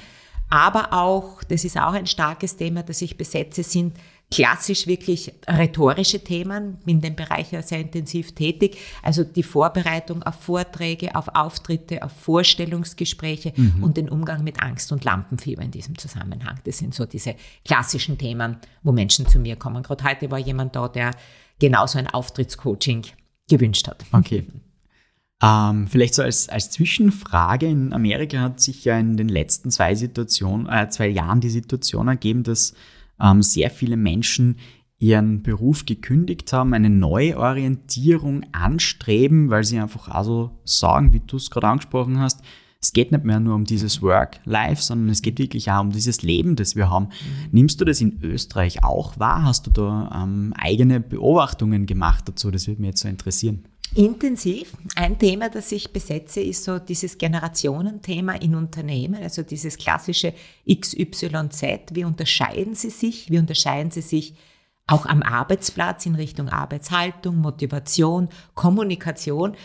Aber 0.49 0.93
auch, 0.93 1.43
das 1.45 1.65
ist 1.65 1.77
auch 1.77 1.93
ein 1.93 2.07
starkes 2.07 2.57
Thema, 2.57 2.83
das 2.83 3.03
ich 3.03 3.17
besetze, 3.17 3.63
sind 3.63 3.97
klassisch 4.31 4.87
wirklich 4.87 5.33
rhetorische 5.47 6.23
Themen, 6.23 6.79
in 6.85 7.01
dem 7.01 7.15
Bereich 7.15 7.53
ja 7.53 7.63
sehr 7.63 7.81
intensiv 7.81 8.35
tätig. 8.35 8.77
Also 9.03 9.23
die 9.23 9.45
Vorbereitung 9.45 10.23
auf 10.25 10.35
Vorträge, 10.37 11.15
auf 11.15 11.29
Auftritte, 11.35 12.03
auf 12.03 12.13
Vorstellungsgespräche 12.13 13.53
mhm. 13.55 13.85
und 13.85 13.97
den 13.97 14.09
Umgang 14.09 14.43
mit 14.43 14.61
Angst 14.61 14.91
und 14.91 15.05
Lampenfieber 15.05 15.63
in 15.63 15.71
diesem 15.71 15.97
Zusammenhang. 15.97 16.59
Das 16.65 16.79
sind 16.79 16.95
so 16.95 17.07
diese 17.07 17.37
klassischen 17.65 18.19
Themen, 18.19 18.57
wo 18.83 18.91
Menschen 18.91 19.29
zu 19.29 19.39
mir 19.39 19.55
kommen. 19.57 19.83
Gerade 19.85 20.03
heute 20.05 20.31
war 20.31 20.39
jemand 20.39 20.75
da, 20.75 20.89
der 20.89 21.13
genauso 21.61 21.99
ein 21.99 22.09
Auftrittscoaching 22.09 23.05
gewünscht 23.49 23.87
hat. 23.87 24.05
Okay. 24.11 24.45
Ähm, 25.43 25.87
vielleicht 25.87 26.15
so 26.15 26.23
als, 26.23 26.49
als 26.49 26.71
Zwischenfrage, 26.71 27.67
in 27.67 27.93
Amerika 27.93 28.41
hat 28.41 28.61
sich 28.61 28.85
ja 28.85 28.99
in 28.99 29.17
den 29.17 29.29
letzten 29.29 29.71
zwei 29.71 29.95
Situationen, 29.95 30.67
äh, 30.67 30.89
zwei 30.89 31.09
Jahren 31.09 31.41
die 31.41 31.51
Situation 31.51 32.09
ergeben, 32.09 32.43
dass 32.43 32.75
ähm, 33.21 33.43
sehr 33.43 33.71
viele 33.71 33.97
Menschen 33.97 34.57
ihren 34.99 35.43
Beruf 35.43 35.85
gekündigt 35.85 36.53
haben, 36.53 36.73
eine 36.73 36.89
Neuorientierung 36.91 38.45
anstreben, 38.53 39.51
weil 39.51 39.65
sie 39.65 39.79
einfach 39.79 40.09
also 40.09 40.59
sagen, 40.65 41.13
wie 41.13 41.21
du 41.21 41.37
es 41.37 41.51
gerade 41.51 41.69
angesprochen 41.69 42.19
hast, 42.19 42.41
es 42.81 42.93
geht 42.93 43.11
nicht 43.11 43.25
mehr 43.25 43.41
nur 43.41 43.55
um 43.55 43.65
dieses 43.65 44.01
Work-Life, 44.01 44.83
sondern 44.83 45.09
es 45.09 45.23
geht 45.23 45.39
wirklich 45.39 45.71
auch 45.71 45.81
um 45.81 45.91
dieses 45.91 46.23
Leben, 46.23 46.57
das 46.57 46.77
wir 46.77 46.89
haben. 46.89 47.07
Mhm. 47.07 47.49
Nimmst 47.51 47.81
du 47.81 47.85
das 47.85 48.01
in 48.01 48.23
Österreich 48.23 48.85
auch 48.85 49.19
wahr? 49.19 49.45
Hast 49.45 49.67
du 49.67 49.71
da 49.71 50.23
ähm, 50.23 50.53
eigene 50.57 51.01
Beobachtungen 51.01 51.87
gemacht 51.87 52.29
dazu? 52.29 52.51
Das 52.51 52.69
würde 52.69 52.81
mich 52.81 52.89
jetzt 52.91 53.01
so 53.01 53.09
interessieren. 53.09 53.65
Intensiv. 53.97 54.77
Ein 54.95 55.19
Thema, 55.19 55.49
das 55.49 55.73
ich 55.73 55.91
besetze, 55.91 56.41
ist 56.43 56.65
so 56.65 56.79
dieses 56.79 57.17
Generationenthema 57.17 58.35
in 58.35 58.55
Unternehmen, 58.55 59.23
also 59.23 59.43
dieses 59.43 59.79
klassische 59.79 60.35
XYZ. 60.71 61.63
Wie 61.93 62.05
unterscheiden 62.05 62.75
sie 62.75 62.91
sich? 62.91 63.31
Wie 63.31 63.39
unterscheiden 63.39 63.91
sie 63.91 64.03
sich 64.03 64.35
auch 64.87 65.07
am 65.07 65.23
Arbeitsplatz 65.23 66.05
in 66.05 66.15
Richtung 66.15 66.51
Arbeitshaltung, 66.51 67.39
Motivation, 67.39 68.29
Kommunikation? 68.55 69.57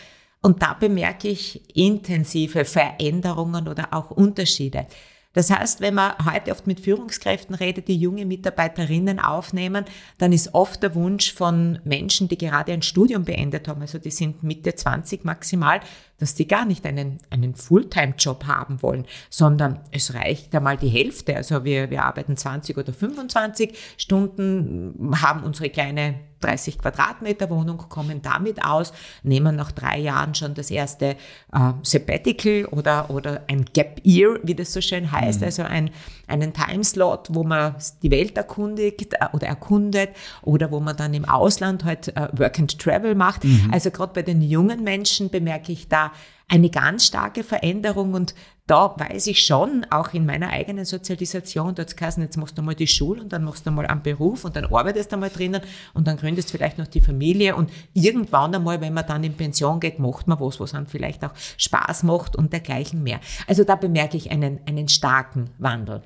Und 0.41 0.61
da 0.61 0.75
bemerke 0.75 1.27
ich 1.27 1.75
intensive 1.75 2.63
Veränderungen 2.63 3.67
oder 3.67 3.93
auch 3.93 4.11
Unterschiede. 4.11 4.88
Das 5.33 5.50
heißt, 5.50 5.79
wenn 5.79 5.93
man 5.93 6.13
heute 6.25 6.51
oft 6.51 6.67
mit 6.67 6.81
Führungskräften 6.81 7.55
redet, 7.55 7.88
die 7.88 7.95
junge 7.95 8.25
Mitarbeiterinnen 8.25 9.19
aufnehmen, 9.19 9.85
dann 10.17 10.33
ist 10.33 10.53
oft 10.53 10.83
der 10.83 10.93
Wunsch 10.93 11.33
von 11.33 11.79
Menschen, 11.85 12.27
die 12.27 12.38
gerade 12.38 12.73
ein 12.73 12.81
Studium 12.81 13.23
beendet 13.23 13.67
haben, 13.67 13.81
also 13.81 13.97
die 13.97 14.11
sind 14.11 14.43
Mitte 14.43 14.75
20 14.75 15.23
maximal, 15.23 15.79
dass 16.21 16.35
die 16.35 16.47
gar 16.47 16.65
nicht 16.65 16.85
einen, 16.85 17.17
einen 17.31 17.55
Fulltime-Job 17.55 18.45
haben 18.45 18.81
wollen, 18.83 19.05
sondern 19.29 19.79
es 19.91 20.13
reicht 20.13 20.53
einmal 20.55 20.77
die 20.77 20.87
Hälfte. 20.87 21.35
Also 21.35 21.63
wir, 21.63 21.89
wir 21.89 22.03
arbeiten 22.03 22.37
20 22.37 22.77
oder 22.77 22.93
25 22.93 23.75
Stunden, 23.97 25.11
haben 25.19 25.43
unsere 25.43 25.69
kleine 25.69 26.19
30 26.41 26.79
Quadratmeter 26.79 27.49
Wohnung, 27.49 27.77
kommen 27.77 28.21
damit 28.21 28.63
aus, 28.63 28.91
nehmen 29.23 29.55
nach 29.55 29.71
drei 29.71 29.99
Jahren 29.99 30.35
schon 30.35 30.53
das 30.53 30.71
erste 30.71 31.15
äh, 31.53 31.73
Sabbatical 31.83 32.65
oder, 32.65 33.09
oder 33.09 33.43
ein 33.47 33.65
Gap 33.73 34.01
Year, 34.03 34.39
wie 34.43 34.55
das 34.55 34.73
so 34.73 34.81
schön 34.81 35.11
heißt, 35.11 35.41
mhm. 35.41 35.45
also 35.45 35.63
ein, 35.63 35.91
einen 36.27 36.53
Timeslot, 36.53 37.27
wo 37.31 37.43
man 37.43 37.75
die 38.01 38.11
Welt 38.11 38.37
erkundigt 38.37 39.13
äh, 39.13 39.27
oder 39.33 39.47
erkundet 39.47 40.09
oder 40.41 40.71
wo 40.71 40.79
man 40.79 40.97
dann 40.97 41.13
im 41.13 41.25
Ausland 41.25 41.85
halt 41.85 42.09
äh, 42.09 42.27
Work 42.33 42.59
and 42.59 42.79
Travel 42.79 43.15
macht. 43.15 43.43
Mhm. 43.43 43.69
Also 43.71 43.91
gerade 43.91 44.13
bei 44.13 44.23
den 44.23 44.41
jungen 44.41 44.83
Menschen 44.83 45.29
bemerke 45.29 45.71
ich 45.71 45.87
da 45.87 46.11
eine 46.48 46.70
ganz 46.70 47.06
starke 47.06 47.44
Veränderung 47.44 48.13
und 48.13 48.36
da 48.68 48.96
weiß 48.98 49.27
ich 49.27 49.46
schon, 49.46 49.86
auch 49.89 50.13
in 50.13 50.25
meiner 50.25 50.50
eigenen 50.50 50.86
Sozialisation, 50.86 51.75
da 51.75 51.84
hat 51.84 51.94
es 52.00 52.15
jetzt 52.18 52.38
machst 52.38 52.58
du 52.58 52.62
mal 52.62 52.75
die 52.75 52.88
Schule 52.88 53.22
und 53.22 53.34
dann 53.34 53.44
machst 53.44 53.65
du 53.65 53.72
mal 53.72 53.86
einen 53.86 54.01
Beruf 54.01 54.46
und 54.46 54.56
dann 54.56 54.65
arbeitest 54.65 55.12
du 55.12 55.18
mal 55.18 55.30
drinnen 55.30 55.62
und 55.94 56.08
dann 56.08 56.18
gründest 56.18 56.51
vielleicht 56.51 56.77
noch 56.77 56.88
die 56.88 57.01
Familie 57.01 57.56
und 57.56 57.70
irgendwann 57.94 58.56
einmal, 58.56 58.80
wenn 58.80 58.94
man 58.94 59.06
dann 59.06 59.24
in 59.24 59.34
Pension 59.34 59.80
geht, 59.80 60.00
macht 60.00 60.27
man 60.27 60.39
was, 60.39 60.60
was 60.60 60.74
einem 60.74 60.88
vielleicht 60.88 61.24
auch 61.25 61.34
Spaß 61.58 62.03
macht 62.03 62.36
und 62.36 62.53
dergleichen 62.53 63.03
mehr. 63.03 63.20
Also 63.48 63.63
da 63.63 63.75
bemerke 63.75 64.15
ich 64.15 64.32
einen, 64.32 64.60
einen 64.65 64.88
starken 64.88 65.50
Wandel. 65.58 66.03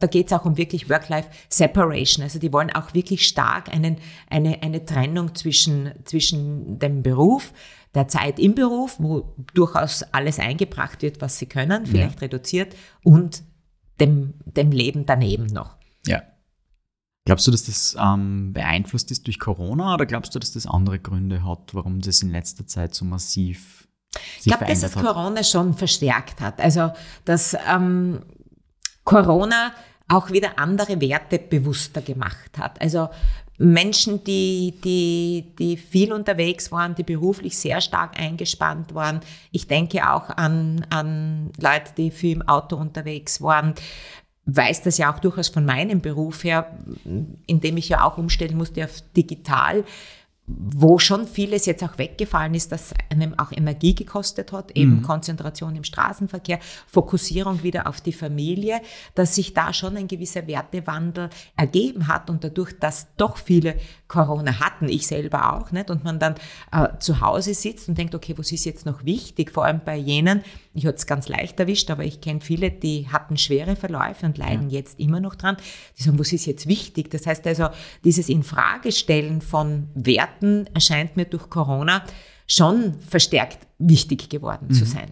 Da 0.00 0.06
geht 0.06 0.28
es 0.28 0.32
auch 0.32 0.44
um 0.44 0.56
wirklich 0.56 0.88
Work-Life-Separation. 0.88 2.22
Also 2.22 2.38
die 2.38 2.52
wollen 2.52 2.70
auch 2.70 2.94
wirklich 2.94 3.26
stark 3.26 3.68
einen, 3.72 3.96
eine, 4.30 4.62
eine 4.62 4.84
Trennung 4.84 5.34
zwischen, 5.34 5.92
zwischen 6.04 6.78
dem 6.78 7.02
Beruf, 7.02 7.52
der 7.94 8.06
Zeit 8.06 8.38
im 8.38 8.54
Beruf, 8.54 8.96
wo 8.98 9.34
durchaus 9.54 10.04
alles 10.12 10.38
eingebracht 10.38 11.02
wird, 11.02 11.20
was 11.20 11.38
sie 11.38 11.46
können, 11.46 11.84
vielleicht 11.86 12.16
ja. 12.16 12.20
reduziert, 12.20 12.76
und 13.02 13.42
dem, 13.98 14.34
dem 14.44 14.70
Leben 14.70 15.04
daneben 15.04 15.46
noch. 15.46 15.76
Ja. 16.06 16.22
Glaubst 17.24 17.46
du, 17.46 17.50
dass 17.50 17.64
das 17.64 17.96
ähm, 18.00 18.52
beeinflusst 18.52 19.10
ist 19.10 19.26
durch 19.26 19.40
Corona 19.40 19.94
oder 19.94 20.06
glaubst 20.06 20.34
du, 20.34 20.38
dass 20.38 20.52
das 20.52 20.66
andere 20.66 20.98
Gründe 21.00 21.44
hat, 21.44 21.74
warum 21.74 22.00
das 22.00 22.22
in 22.22 22.30
letzter 22.30 22.66
Zeit 22.66 22.94
so 22.94 23.04
massiv 23.04 23.88
sich 24.14 24.46
Ich 24.52 24.58
glaube, 24.58 24.64
dass 24.64 24.82
es 24.82 24.92
Corona 24.92 25.42
schon 25.42 25.74
verstärkt 25.74 26.40
hat. 26.40 26.60
Also, 26.60 26.92
dass 27.24 27.56
ähm, 27.68 28.22
Corona 29.04 29.72
auch 30.08 30.30
wieder 30.30 30.58
andere 30.58 31.00
Werte 31.00 31.38
bewusster 31.38 32.00
gemacht 32.00 32.58
hat. 32.58 32.80
Also 32.80 33.08
Menschen, 33.58 34.22
die, 34.22 34.74
die, 34.84 35.52
die 35.58 35.76
viel 35.76 36.12
unterwegs 36.12 36.70
waren, 36.70 36.94
die 36.94 37.02
beruflich 37.02 37.58
sehr 37.58 37.80
stark 37.80 38.18
eingespannt 38.18 38.94
waren. 38.94 39.20
Ich 39.50 39.66
denke 39.66 40.08
auch 40.10 40.30
an, 40.30 40.86
an 40.90 41.50
Leute, 41.60 41.92
die 41.96 42.10
viel 42.10 42.36
im 42.36 42.48
Auto 42.48 42.76
unterwegs 42.76 43.42
waren. 43.42 43.74
Weiß 44.46 44.82
das 44.82 44.96
ja 44.96 45.12
auch 45.12 45.18
durchaus 45.18 45.48
von 45.48 45.66
meinem 45.66 46.00
Beruf 46.00 46.44
her, 46.44 46.70
in 47.04 47.60
dem 47.60 47.76
ich 47.76 47.88
ja 47.88 48.04
auch 48.04 48.16
umstellen 48.16 48.56
musste 48.56 48.84
auf 48.84 49.02
digital 49.16 49.84
wo 50.48 50.98
schon 50.98 51.26
vieles 51.26 51.66
jetzt 51.66 51.84
auch 51.84 51.98
weggefallen 51.98 52.54
ist, 52.54 52.72
das 52.72 52.94
einem 53.10 53.38
auch 53.38 53.52
Energie 53.52 53.94
gekostet 53.94 54.52
hat, 54.52 54.70
eben 54.76 54.96
mhm. 54.96 55.02
Konzentration 55.02 55.76
im 55.76 55.84
Straßenverkehr, 55.84 56.58
Fokussierung 56.86 57.62
wieder 57.62 57.86
auf 57.86 58.00
die 58.00 58.14
Familie, 58.14 58.80
dass 59.14 59.34
sich 59.34 59.52
da 59.52 59.74
schon 59.74 59.96
ein 59.96 60.08
gewisser 60.08 60.46
Wertewandel 60.46 61.28
ergeben 61.56 62.08
hat 62.08 62.30
und 62.30 62.44
dadurch, 62.44 62.78
dass 62.78 63.08
doch 63.16 63.36
viele 63.36 63.76
Corona 64.08 64.58
hatten, 64.58 64.88
ich 64.88 65.06
selber 65.06 65.52
auch, 65.52 65.70
nicht, 65.70 65.90
und 65.90 66.02
man 66.02 66.18
dann 66.18 66.34
äh, 66.72 66.98
zu 66.98 67.20
Hause 67.20 67.52
sitzt 67.52 67.88
und 67.88 67.98
denkt, 67.98 68.14
okay, 68.14 68.34
was 68.38 68.50
ist 68.50 68.64
jetzt 68.64 68.86
noch 68.86 69.04
wichtig, 69.04 69.50
vor 69.50 69.66
allem 69.66 69.82
bei 69.84 69.96
jenen, 69.96 70.42
ich 70.78 70.86
hatte 70.86 70.96
es 70.96 71.06
ganz 71.06 71.28
leicht 71.28 71.58
erwischt, 71.58 71.90
aber 71.90 72.04
ich 72.04 72.20
kenne 72.20 72.40
viele, 72.40 72.70
die 72.70 73.08
hatten 73.08 73.36
schwere 73.36 73.74
Verläufe 73.74 74.24
und 74.26 74.38
leiden 74.38 74.70
ja. 74.70 74.78
jetzt 74.78 75.00
immer 75.00 75.20
noch 75.20 75.34
dran. 75.34 75.56
Die 75.98 76.02
sagen, 76.04 76.18
was 76.18 76.32
ist 76.32 76.46
jetzt 76.46 76.68
wichtig? 76.68 77.10
Das 77.10 77.26
heißt 77.26 77.46
also, 77.46 77.68
dieses 78.04 78.28
Infragestellen 78.28 79.40
von 79.40 79.88
Werten 79.94 80.68
erscheint 80.74 81.16
mir 81.16 81.24
durch 81.24 81.50
Corona 81.50 82.04
schon 82.46 83.00
verstärkt 83.00 83.66
wichtig 83.78 84.28
geworden 84.30 84.68
mhm. 84.68 84.74
zu 84.74 84.84
sein. 84.84 85.10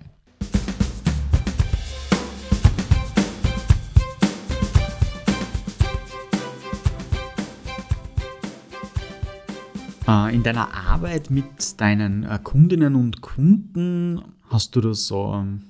In 10.06 10.42
deiner 10.44 10.72
Arbeit 10.72 11.30
mit 11.30 11.80
deinen 11.80 12.22
äh, 12.22 12.38
Kundinnen 12.42 12.94
und 12.94 13.22
Kunden 13.22 14.22
hast 14.48 14.76
du 14.76 14.80
da 14.80 14.94
so 14.94 15.34
ähm, 15.34 15.62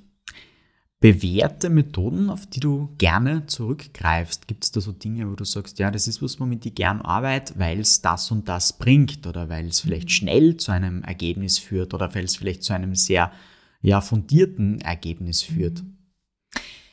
bewährte 1.00 1.70
Methoden, 1.70 2.28
auf 2.28 2.44
die 2.44 2.60
du 2.60 2.90
gerne 2.98 3.46
zurückgreifst? 3.46 4.46
Gibt 4.46 4.64
es 4.64 4.72
da 4.72 4.82
so 4.82 4.92
Dinge, 4.92 5.30
wo 5.30 5.36
du 5.36 5.44
sagst, 5.44 5.78
ja, 5.78 5.90
das 5.90 6.06
ist 6.06 6.20
was, 6.20 6.38
womit 6.38 6.66
ich 6.66 6.74
gern 6.74 7.00
arbeite, 7.00 7.54
weil 7.58 7.80
es 7.80 8.02
das 8.02 8.30
und 8.30 8.46
das 8.46 8.74
bringt 8.74 9.26
oder 9.26 9.48
weil 9.48 9.68
es 9.68 9.80
vielleicht 9.80 10.10
schnell 10.10 10.58
zu 10.58 10.70
einem 10.70 11.02
Ergebnis 11.02 11.58
führt 11.58 11.94
oder 11.94 12.14
weil 12.14 12.24
es 12.24 12.36
vielleicht 12.36 12.62
zu 12.62 12.74
einem 12.74 12.94
sehr 12.94 13.32
ja, 13.80 14.02
fundierten 14.02 14.82
Ergebnis 14.82 15.42
führt? 15.42 15.82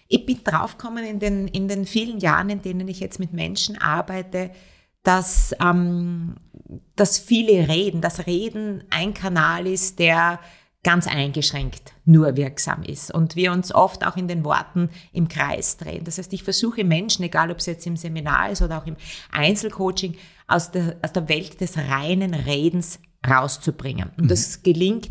Ich 0.07 0.25
bin 0.25 0.39
draufgekommen 0.43 1.03
in 1.03 1.19
den, 1.19 1.47
in 1.50 1.67
den 1.67 1.85
vielen 1.85 2.19
Jahren, 2.19 2.50
in 2.50 2.62
denen 2.62 2.88
ich 2.88 3.01
jetzt 3.01 3.19
mit 3.19 3.33
Menschen 3.33 3.77
arbeite, 3.77 4.51
dass, 5.03 5.53
ähm, 5.62 6.35
dass 6.96 7.17
viele 7.17 7.67
reden, 7.67 8.01
dass 8.01 8.27
Reden 8.27 8.84
ein 8.89 9.13
Kanal 9.13 9.67
ist, 9.67 10.00
der 10.00 10.39
ganz 10.84 11.08
eingeschränkt 11.08 11.93
nur 12.05 12.36
wirksam 12.36 12.84
ist 12.84 13.13
und 13.13 13.38
wir 13.38 13.53
uns 13.53 13.74
oft 13.74 14.05
auch 14.05 14.17
in 14.17 14.27
den 14.27 14.43
Worten 14.43 14.89
im 15.13 15.29
Kreis 15.29 15.77
drehen. 15.77 16.03
Das 16.03 16.17
heißt, 16.17 16.34
ich 16.34 16.43
versuche 16.43 16.84
Menschen, 16.84 17.24
egal 17.24 17.51
ob 17.51 17.60
es 17.60 17.67
jetzt 17.67 17.88
im 17.88 17.96
Seminar 17.96 18.51
ist 18.51 18.62
oder 18.62 18.79
auch 18.82 18.86
im 18.86 18.98
Einzelcoaching, 19.32 20.17
aus 20.48 20.72
der, 20.72 20.98
aus 21.01 21.13
der 21.13 21.29
Welt 21.29 21.62
des 21.62 21.77
reinen 21.77 22.34
Redens 22.34 23.00
rauszubringen. 23.25 24.12
Und 24.17 24.25
mhm. 24.25 24.27
das 24.27 24.62
gelingt 24.62 25.10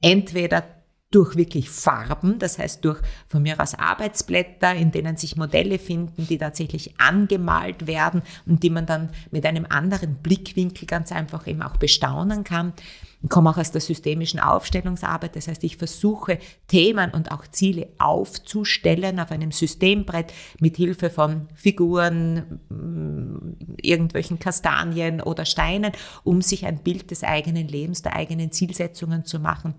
entweder 0.00 0.64
durch 1.10 1.36
wirklich 1.36 1.70
Farben, 1.70 2.38
das 2.38 2.58
heißt 2.58 2.84
durch 2.84 3.00
von 3.28 3.42
mir 3.42 3.58
aus 3.58 3.74
Arbeitsblätter, 3.74 4.74
in 4.74 4.92
denen 4.92 5.16
sich 5.16 5.36
Modelle 5.36 5.78
finden, 5.78 6.26
die 6.26 6.36
tatsächlich 6.36 7.00
angemalt 7.00 7.86
werden 7.86 8.20
und 8.44 8.62
die 8.62 8.68
man 8.68 8.84
dann 8.84 9.08
mit 9.30 9.46
einem 9.46 9.64
anderen 9.70 10.16
Blickwinkel 10.16 10.86
ganz 10.86 11.10
einfach 11.10 11.46
eben 11.46 11.62
auch 11.62 11.78
bestaunen 11.78 12.44
kann. 12.44 12.74
Ich 13.22 13.30
komme 13.30 13.50
auch 13.50 13.56
aus 13.56 13.72
der 13.72 13.80
systemischen 13.80 14.38
Aufstellungsarbeit, 14.38 15.34
das 15.34 15.48
heißt, 15.48 15.64
ich 15.64 15.78
versuche 15.78 16.38
Themen 16.68 17.10
und 17.10 17.32
auch 17.32 17.46
Ziele 17.46 17.88
aufzustellen 17.98 19.18
auf 19.18 19.32
einem 19.32 19.50
Systembrett 19.50 20.32
mit 20.60 20.76
Hilfe 20.76 21.08
von 21.08 21.48
Figuren, 21.54 22.60
mm, 22.68 23.76
irgendwelchen 23.80 24.38
Kastanien 24.38 25.22
oder 25.22 25.46
Steinen, 25.46 25.92
um 26.22 26.42
sich 26.42 26.66
ein 26.66 26.78
Bild 26.82 27.10
des 27.10 27.24
eigenen 27.24 27.66
Lebens, 27.66 28.02
der 28.02 28.14
eigenen 28.14 28.52
Zielsetzungen 28.52 29.24
zu 29.24 29.40
machen. 29.40 29.74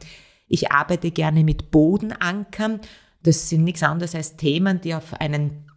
Ich 0.49 0.71
arbeite 0.71 1.11
gerne 1.11 1.45
mit 1.45 1.71
Bodenankern. 1.71 2.81
Das 3.23 3.47
sind 3.47 3.63
nichts 3.63 3.83
anderes 3.83 4.15
als 4.15 4.35
Themen, 4.35 4.81
die 4.81 4.95
auf 4.95 5.13
einen 5.13 5.69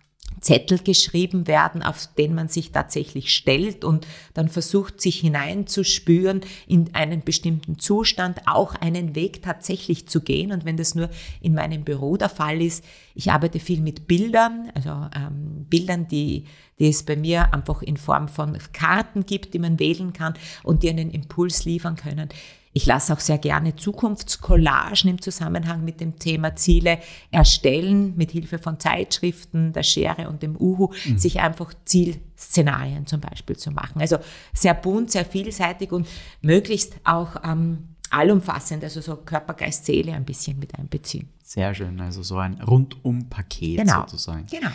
Zettel 0.43 0.79
geschrieben 0.79 1.47
werden, 1.47 1.83
auf 1.83 2.09
den 2.19 2.35
man 2.35 2.49
sich 2.49 2.73
tatsächlich 2.73 3.33
stellt 3.33 3.85
und 3.85 4.07
dann 4.35 4.49
versucht, 4.49 5.01
sich 5.01 5.21
hineinzuspüren 5.21 6.41
in 6.67 6.95
einen 6.95 7.23
bestimmten 7.23 7.79
Zustand, 7.79 8.41
auch 8.47 8.75
einen 8.75 9.15
Weg 9.15 9.43
tatsächlich 9.43 10.09
zu 10.09 10.21
gehen. 10.21 10.53
Und 10.53 10.65
wenn 10.65 10.77
das 10.77 10.95
nur 10.95 11.09
in 11.41 11.55
meinem 11.55 11.85
Büro 11.85 12.17
der 12.17 12.29
Fall 12.29 12.61
ist, 12.61 12.85
ich 13.15 13.31
arbeite 13.31 13.61
viel 13.61 13.81
mit 13.81 14.09
Bildern, 14.09 14.71
also 14.75 14.91
ähm, 15.15 15.67
Bildern, 15.69 16.09
die, 16.09 16.47
die 16.79 16.89
es 16.89 17.05
bei 17.05 17.17
mir 17.17 17.55
einfach 17.55 17.83
in 17.83 17.97
Form 17.97 18.27
von 18.27 18.59
Karten 18.73 19.25
gibt, 19.25 19.55
die 19.55 19.61
man 19.61 19.79
wählen 19.79 20.13
kann 20.13 20.35
und 20.65 20.83
die 20.83 20.91
einen 20.91 21.11
Impuls 21.11 21.65
liefern 21.65 21.97
können. 21.97 22.29
Ich 22.75 22.87
lasse 22.87 23.13
auch 23.13 23.21
sehr 23.21 23.39
gerne 23.39 23.77
Zukunftscollagen 23.77 25.11
im 25.11 25.21
Zusammenhang 25.21 25.85
mit 25.85 26.01
dem 26.01 26.19
Thema 26.19 26.57
Ziele 26.57 26.99
erstellen, 27.31 28.15
mit 28.17 28.31
Hilfe 28.31 28.59
von 28.59 28.81
Zeitschriften, 28.81 29.73
der 29.73 29.83
Schere 29.83 30.29
und 30.29 30.43
dem 30.43 30.57
Uhu, 30.57 30.91
mhm. 31.05 31.19
sich 31.19 31.41
einfach 31.41 31.75
Zielszenarien 31.85 33.07
zum 33.07 33.21
Beispiel 33.21 33.57
zu 33.57 33.71
machen. 33.71 34.01
Also 34.01 34.17
sehr 34.55 34.75
bunt, 34.75 35.11
sehr 35.11 35.27
vielseitig 35.27 35.93
und 35.93 36.09
möglichst 36.41 36.95
auch 37.05 37.37
ähm, 37.45 37.89
allumfassend, 38.09 38.83
also 38.85 39.01
so 39.01 39.17
Körper, 39.17 39.55
Geist, 39.55 39.85
Seele 39.85 40.15
ein 40.15 40.25
bisschen 40.25 40.59
mit 40.59 40.79
einbeziehen. 40.79 41.29
Sehr 41.43 41.75
schön, 41.75 42.01
also 42.01 42.23
so 42.23 42.39
ein 42.39 42.55
Rundum-Paket 42.61 43.79
genau. 43.81 44.01
sozusagen. 44.01 44.47
Genau. 44.47 44.71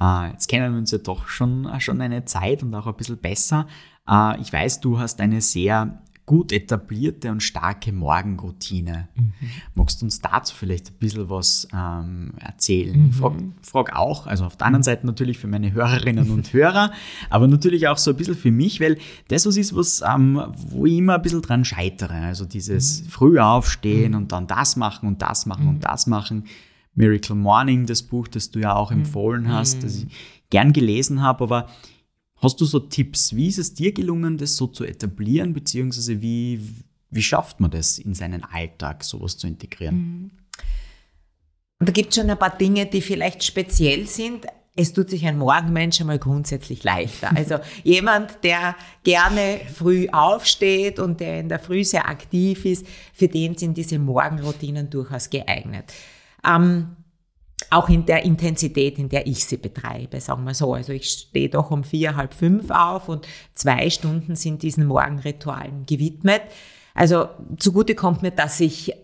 Äh, 0.00 0.30
jetzt 0.32 0.48
kennen 0.48 0.72
wir 0.72 0.78
uns 0.78 0.90
ja 0.90 0.98
doch 0.98 1.28
schon, 1.28 1.68
schon 1.80 2.00
eine 2.00 2.24
Zeit 2.24 2.62
und 2.62 2.74
auch 2.74 2.86
ein 2.86 2.94
bisschen 2.94 3.18
besser. 3.18 3.66
Äh, 4.08 4.40
ich 4.40 4.52
weiß, 4.52 4.80
du 4.80 4.98
hast 4.98 5.20
eine 5.20 5.40
sehr 5.40 6.02
gut 6.26 6.52
etablierte 6.52 7.30
und 7.30 7.42
starke 7.42 7.92
Morgenroutine. 7.92 9.08
Mhm. 9.14 9.32
Magst 9.74 10.00
du 10.00 10.06
uns 10.06 10.20
dazu 10.20 10.54
vielleicht 10.54 10.90
ein 10.90 10.98
bisschen 10.98 11.28
was 11.28 11.68
ähm, 11.74 12.32
erzählen? 12.40 13.06
Mhm. 13.06 13.12
Frag, 13.12 13.32
frag 13.60 13.96
auch, 13.96 14.26
also 14.26 14.46
auf 14.46 14.56
der 14.56 14.68
anderen 14.68 14.82
Seite 14.82 15.06
natürlich 15.06 15.38
für 15.38 15.48
meine 15.48 15.72
Hörerinnen 15.72 16.30
und 16.30 16.52
Hörer, 16.52 16.92
aber 17.28 17.46
natürlich 17.46 17.88
auch 17.88 17.98
so 17.98 18.12
ein 18.12 18.16
bisschen 18.16 18.36
für 18.36 18.50
mich, 18.50 18.80
weil 18.80 18.96
das 19.28 19.44
was 19.44 19.56
ist, 19.56 19.76
was, 19.76 20.02
ähm, 20.02 20.42
wo 20.54 20.86
ich 20.86 20.94
immer 20.94 21.16
ein 21.16 21.22
bisschen 21.22 21.42
dran 21.42 21.64
scheitere. 21.64 22.14
Also 22.14 22.46
dieses 22.46 23.02
mhm. 23.02 23.08
früh 23.08 23.38
aufstehen 23.38 24.12
mhm. 24.12 24.18
und 24.18 24.32
dann 24.32 24.46
das 24.46 24.76
machen 24.76 25.06
und 25.08 25.20
das 25.20 25.44
machen 25.44 25.68
und 25.68 25.76
mhm. 25.76 25.80
das 25.80 26.06
machen. 26.06 26.44
Miracle 26.94 27.34
Morning, 27.34 27.86
das 27.86 28.02
Buch, 28.02 28.28
das 28.28 28.50
du 28.50 28.60
ja 28.60 28.74
auch 28.74 28.90
mhm. 28.90 28.98
empfohlen 28.98 29.52
hast, 29.52 29.82
das 29.82 29.96
ich 29.96 30.06
gern 30.48 30.72
gelesen 30.72 31.20
habe, 31.20 31.44
aber 31.44 31.68
Hast 32.44 32.60
du 32.60 32.66
so 32.66 32.78
Tipps? 32.78 33.34
Wie 33.34 33.48
ist 33.48 33.58
es 33.58 33.72
dir 33.72 33.92
gelungen, 33.92 34.36
das 34.36 34.56
so 34.56 34.66
zu 34.66 34.84
etablieren, 34.84 35.54
beziehungsweise 35.54 36.20
wie, 36.20 36.60
wie 37.08 37.22
schafft 37.22 37.58
man 37.58 37.70
das 37.70 37.98
in 37.98 38.12
seinen 38.12 38.44
Alltag, 38.44 39.02
sowas 39.02 39.38
zu 39.38 39.46
integrieren? 39.46 39.96
Mhm. 39.96 40.30
Da 41.78 41.90
gibt 41.90 42.10
es 42.10 42.16
schon 42.16 42.28
ein 42.28 42.38
paar 42.38 42.56
Dinge, 42.56 42.84
die 42.84 43.00
vielleicht 43.00 43.42
speziell 43.44 44.06
sind. 44.06 44.44
Es 44.76 44.92
tut 44.92 45.08
sich 45.08 45.24
ein 45.24 45.38
Morgenmensch 45.38 46.02
einmal 46.02 46.18
grundsätzlich 46.18 46.84
leichter. 46.84 47.30
Also 47.34 47.60
jemand, 47.82 48.44
der 48.44 48.76
gerne 49.04 49.60
früh 49.72 50.08
aufsteht 50.10 50.98
und 50.98 51.20
der 51.20 51.40
in 51.40 51.48
der 51.48 51.58
Früh 51.58 51.82
sehr 51.82 52.06
aktiv 52.10 52.66
ist, 52.66 52.86
für 53.14 53.28
den 53.28 53.56
sind 53.56 53.78
diese 53.78 53.98
Morgenroutinen 53.98 54.90
durchaus 54.90 55.30
geeignet. 55.30 55.94
Ähm, 56.46 56.96
auch 57.70 57.88
in 57.88 58.06
der 58.06 58.24
Intensität, 58.24 58.98
in 58.98 59.08
der 59.08 59.26
ich 59.26 59.44
sie 59.44 59.56
betreibe, 59.56 60.20
sagen 60.20 60.44
wir 60.44 60.54
so. 60.54 60.74
Also 60.74 60.92
ich 60.92 61.08
stehe 61.08 61.48
doch 61.48 61.70
um 61.70 61.84
vier, 61.84 62.16
halb 62.16 62.34
fünf 62.34 62.70
auf 62.70 63.08
und 63.08 63.26
zwei 63.54 63.90
Stunden 63.90 64.36
sind 64.36 64.62
diesen 64.62 64.86
Morgenritualen 64.86 65.86
gewidmet. 65.86 66.42
Also 66.96 67.28
zugute 67.58 67.96
kommt 67.96 68.22
mir, 68.22 68.30
dass 68.30 68.60
ich 68.60 68.94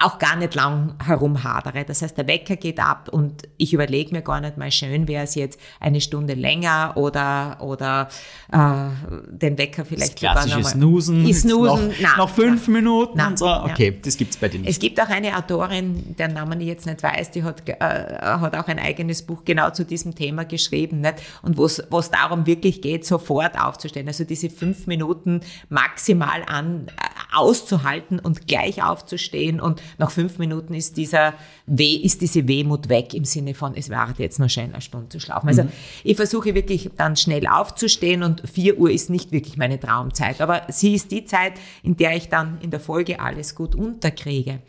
auch 0.00 0.18
gar 0.18 0.34
nicht 0.34 0.56
lang 0.56 0.96
herumhadere. 1.00 1.84
Das 1.84 2.02
heißt, 2.02 2.18
der 2.18 2.26
Wecker 2.26 2.56
geht 2.56 2.80
ab 2.80 3.08
und 3.08 3.44
ich 3.56 3.72
überlege 3.72 4.10
mir 4.12 4.22
gar 4.22 4.40
nicht 4.40 4.56
mal 4.56 4.72
schön, 4.72 5.06
wäre 5.06 5.22
es 5.22 5.36
jetzt 5.36 5.60
eine 5.78 6.00
Stunde 6.00 6.34
länger 6.34 6.94
oder, 6.96 7.58
oder 7.60 8.08
äh, 8.50 8.88
den 9.30 9.56
Wecker 9.58 9.84
vielleicht 9.84 10.20
das 10.20 10.42
sogar 10.42 10.46
nochmal. 10.46 10.64
Snoosen. 10.64 11.32
Snoosen. 11.32 11.88
Noch, 11.88 11.94
na, 12.00 12.16
noch 12.16 12.30
fünf 12.30 12.66
na, 12.66 12.74
Minuten 12.74 13.12
na, 13.16 13.28
und 13.28 13.38
so. 13.38 13.46
Okay, 13.46 13.92
ja. 13.94 14.00
das 14.02 14.16
gibt's 14.16 14.36
bei 14.36 14.48
dir 14.48 14.58
nicht. 14.58 14.70
Es 14.70 14.80
gibt 14.80 15.00
auch 15.00 15.08
eine 15.08 15.36
Autorin, 15.36 16.16
deren 16.18 16.32
Namen 16.32 16.60
ich 16.60 16.66
jetzt 16.66 16.86
nicht 16.86 17.00
weiß, 17.00 17.30
die 17.30 17.44
hat, 17.44 17.62
äh, 17.68 17.76
hat 17.78 18.56
auch 18.56 18.66
ein 18.66 18.80
eigenes 18.80 19.22
Buch 19.22 19.44
genau 19.44 19.70
zu 19.70 19.84
diesem 19.84 20.16
Thema 20.16 20.44
geschrieben. 20.44 21.00
Nicht? 21.00 21.22
Und 21.42 21.58
wo 21.58 21.66
es 21.66 22.10
darum 22.10 22.44
wirklich 22.46 22.82
geht, 22.82 23.06
sofort 23.06 23.56
aufzustehen. 23.56 24.08
Also 24.08 24.24
diese 24.24 24.50
fünf 24.50 24.88
Minuten 24.88 25.42
maximal 25.68 26.42
an 26.48 26.88
auszuhalten 27.34 28.18
und 28.18 28.46
gleich 28.46 28.82
aufzustehen 28.82 29.60
und 29.60 29.82
nach 29.98 30.10
fünf 30.10 30.38
Minuten 30.38 30.74
ist 30.74 30.96
dieser 30.96 31.34
Weh, 31.66 31.96
ist 31.96 32.20
diese 32.20 32.46
Wehmut 32.48 32.88
weg 32.88 33.14
im 33.14 33.24
Sinne 33.24 33.54
von, 33.54 33.74
es 33.74 33.90
wartet 33.90 34.18
jetzt 34.18 34.38
noch 34.38 34.48
schnell 34.48 34.70
eine 34.72 34.80
Stunde 34.80 35.08
zu 35.08 35.20
schlafen. 35.20 35.48
Also 35.48 35.64
mhm. 35.64 35.72
ich 36.02 36.16
versuche 36.16 36.54
wirklich 36.54 36.90
dann 36.96 37.16
schnell 37.16 37.46
aufzustehen 37.46 38.22
und 38.22 38.42
vier 38.48 38.78
Uhr 38.78 38.90
ist 38.90 39.10
nicht 39.10 39.32
wirklich 39.32 39.56
meine 39.56 39.80
Traumzeit, 39.80 40.40
aber 40.40 40.62
sie 40.68 40.94
ist 40.94 41.10
die 41.10 41.24
Zeit, 41.24 41.54
in 41.82 41.96
der 41.96 42.16
ich 42.16 42.28
dann 42.28 42.58
in 42.60 42.70
der 42.70 42.80
Folge 42.80 43.20
alles 43.20 43.54
gut 43.54 43.74
unterkriege. 43.74 44.60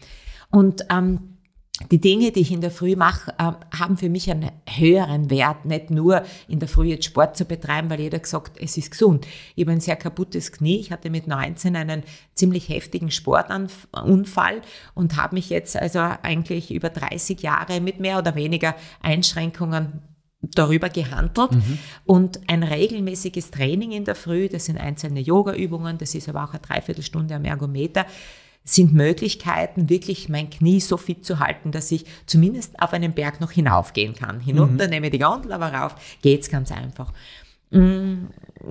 Und 0.50 0.86
ähm, 0.90 1.35
die 1.92 2.00
Dinge, 2.00 2.32
die 2.32 2.40
ich 2.40 2.54
in 2.54 2.62
der 2.62 2.72
Früh 2.72 2.96
mache, 2.96 3.32
äh, 3.38 3.52
haben 3.78 3.98
für 3.98 4.08
mich 4.10 4.32
einen 4.32 4.50
höheren 4.66 5.30
Wert, 5.30 5.66
nicht 5.66 5.90
nur 5.90 6.24
in 6.48 6.60
der 6.60 6.70
Früh 6.70 6.88
jetzt 6.88 7.06
Sport 7.06 7.36
zu 7.36 7.44
betreiben, 7.44 7.90
weil 7.90 8.00
jeder 8.00 8.20
gesagt, 8.20 8.58
es 8.62 8.78
ist 8.78 8.92
gesund. 8.92 9.28
Ich 9.56 9.64
habe 9.64 9.74
ein 9.74 9.82
sehr 9.82 9.98
kaputtes 9.98 10.54
Knie. 10.54 10.80
Ich 10.80 10.92
hatte 10.92 11.10
mit 11.10 11.28
19 11.28 11.76
einen 11.76 12.04
ziemlich 12.34 12.70
heftigen 12.70 13.12
Sportunfall 13.12 14.62
und 14.94 15.18
habe 15.18 15.36
mich 15.36 15.50
jetzt 15.50 15.76
also 15.76 16.00
eigentlich 16.00 16.72
über 16.72 16.90
30 16.90 17.42
Jahre 17.42 17.82
mit 17.82 18.00
mehr 18.00 18.20
oder 18.20 18.36
weniger 18.36 18.76
Einschränkungen 19.02 20.02
darüber 20.54 20.90
gehandelt. 20.90 21.52
Mhm. 21.52 21.80
Und 22.06 22.40
ein 22.48 22.64
regelmäßiges 22.64 23.52
Training 23.52 23.92
in 23.92 24.06
der 24.06 24.16
Früh, 24.16 24.48
das 24.48 24.66
sind 24.66 24.78
einzelne 24.78 25.20
Yoga-Übungen, 25.20 25.98
das 25.98 26.16
ist 26.16 26.30
aber 26.30 26.44
auch 26.46 26.52
eine 26.52 26.60
Dreiviertelstunde 26.60 27.36
am 27.36 27.46
Ergometer, 27.46 28.06
sind 28.66 28.94
Möglichkeiten, 28.94 29.90
wirklich 29.90 30.28
mein 30.28 30.50
Knie 30.50 30.82
so 30.82 30.98
fit 30.98 31.24
zu 31.24 31.40
halten, 31.40 31.72
dass 31.72 31.92
ich 31.92 32.06
zumindest 32.26 32.82
auf 32.82 32.94
einen 32.94 33.14
Berg 33.14 33.40
noch 33.40 33.52
hinaufgehen 33.52 34.16
kann. 34.16 34.40
Hinunter 34.40 34.86
mhm. 34.86 34.90
nehme 34.90 35.10
die 35.12 35.20
Gondel, 35.20 35.54
aber 35.54 35.72
rauf 35.72 35.96
geht's 36.24 36.50
ganz 36.50 36.72
einfach. 36.72 37.14
Mm, 37.70 38.26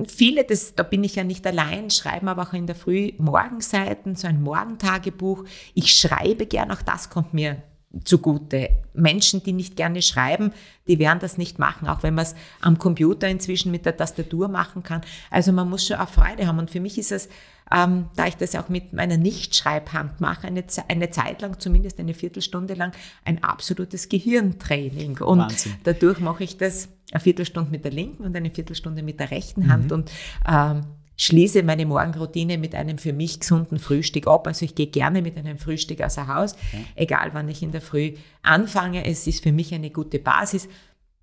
viele, 0.07 0.45
das, 0.45 0.75
da 0.75 0.83
bin 0.83 1.05
ich 1.05 1.15
ja 1.15 1.23
nicht 1.23 1.47
allein, 1.47 1.91
schreiben 1.91 2.29
aber 2.29 2.43
auch 2.43 2.53
in 2.53 2.67
der 2.67 2.75
Früh 2.75 3.13
Morgenseiten, 3.19 4.17
so 4.17 4.27
ein 4.27 4.43
Morgentagebuch. 4.43 5.45
Ich 5.75 5.95
schreibe 5.95 6.47
gern, 6.47 6.73
auch 6.73 6.83
das 6.83 7.09
kommt 7.09 7.33
mir 7.33 7.63
zugute. 8.05 8.71
Menschen, 8.95 9.43
die 9.43 9.53
nicht 9.53 9.77
gerne 9.77 10.03
schreiben, 10.03 10.53
die 10.87 10.99
werden 10.99 11.19
das 11.21 11.39
nicht 11.39 11.59
machen, 11.59 11.89
auch 11.89 12.03
wenn 12.03 12.15
man 12.15 12.25
es 12.25 12.35
am 12.61 12.79
Computer 12.79 13.29
inzwischen 13.29 13.71
mit 13.71 13.87
der 13.87 13.97
Tastatur 13.97 14.49
machen 14.49 14.83
kann. 14.83 15.01
Also 15.31 15.53
man 15.53 15.69
muss 15.69 15.87
schon 15.87 15.97
auch 15.97 16.09
Freude 16.09 16.47
haben. 16.47 16.59
Und 16.59 16.71
für 16.71 16.81
mich 16.81 16.99
ist 16.99 17.13
es, 17.13 17.29
ähm, 17.73 18.07
da 18.17 18.27
ich 18.27 18.37
das 18.37 18.55
auch 18.55 18.69
mit 18.69 18.93
meiner 18.93 19.17
Nichtschreibhand 19.17 20.21
mache, 20.21 20.47
eine, 20.47 20.65
eine 20.89 21.11
Zeit 21.11 21.43
lang, 21.43 21.59
zumindest 21.59 21.99
eine 21.99 22.15
Viertelstunde 22.15 22.75
lang, 22.75 22.93
ein 23.25 23.43
absolutes 23.43 24.09
Gehirntraining. 24.09 25.19
Und 25.19 25.39
Wahnsinn. 25.39 25.75
dadurch 25.85 26.21
mache 26.21 26.45
ich 26.45 26.57
das 26.57 26.89
eine 27.11 27.21
Viertelstunde 27.21 27.71
mit 27.71 27.85
der 27.85 27.93
linken 27.93 28.25
und 28.25 28.37
eine 28.37 28.51
Viertelstunde 28.51 29.03
mit 29.03 29.21
der 29.21 29.31
rechten 29.31 29.71
Hand. 29.71 29.87
Mhm. 29.87 29.93
Und 29.93 30.11
ähm, 30.47 30.83
schließe 31.17 31.63
meine 31.63 31.87
Morgenroutine 31.87 32.59
mit 32.59 32.75
einem 32.75 32.99
für 32.99 33.13
mich 33.13 33.41
gesunden 33.41 33.79
Frühstück 33.79 34.27
ab. 34.27 34.47
Also 34.47 34.65
ich 34.65 34.75
gehe 34.75 34.89
gerne 34.89 35.23
mit 35.23 35.37
einem 35.37 35.59
Frühstück 35.59 36.01
außer 36.01 36.27
Haus, 36.27 36.55
okay. 36.55 36.85
egal 36.97 37.31
wann 37.33 37.49
ich 37.49 37.63
in 37.63 37.73
der 37.73 37.81
Früh 37.81 38.15
anfange. 38.43 39.05
Es 39.05 39.27
ist 39.27 39.43
für 39.43 39.53
mich 39.53 39.73
eine 39.75 39.91
gute 39.91 40.19
Basis. 40.19 40.69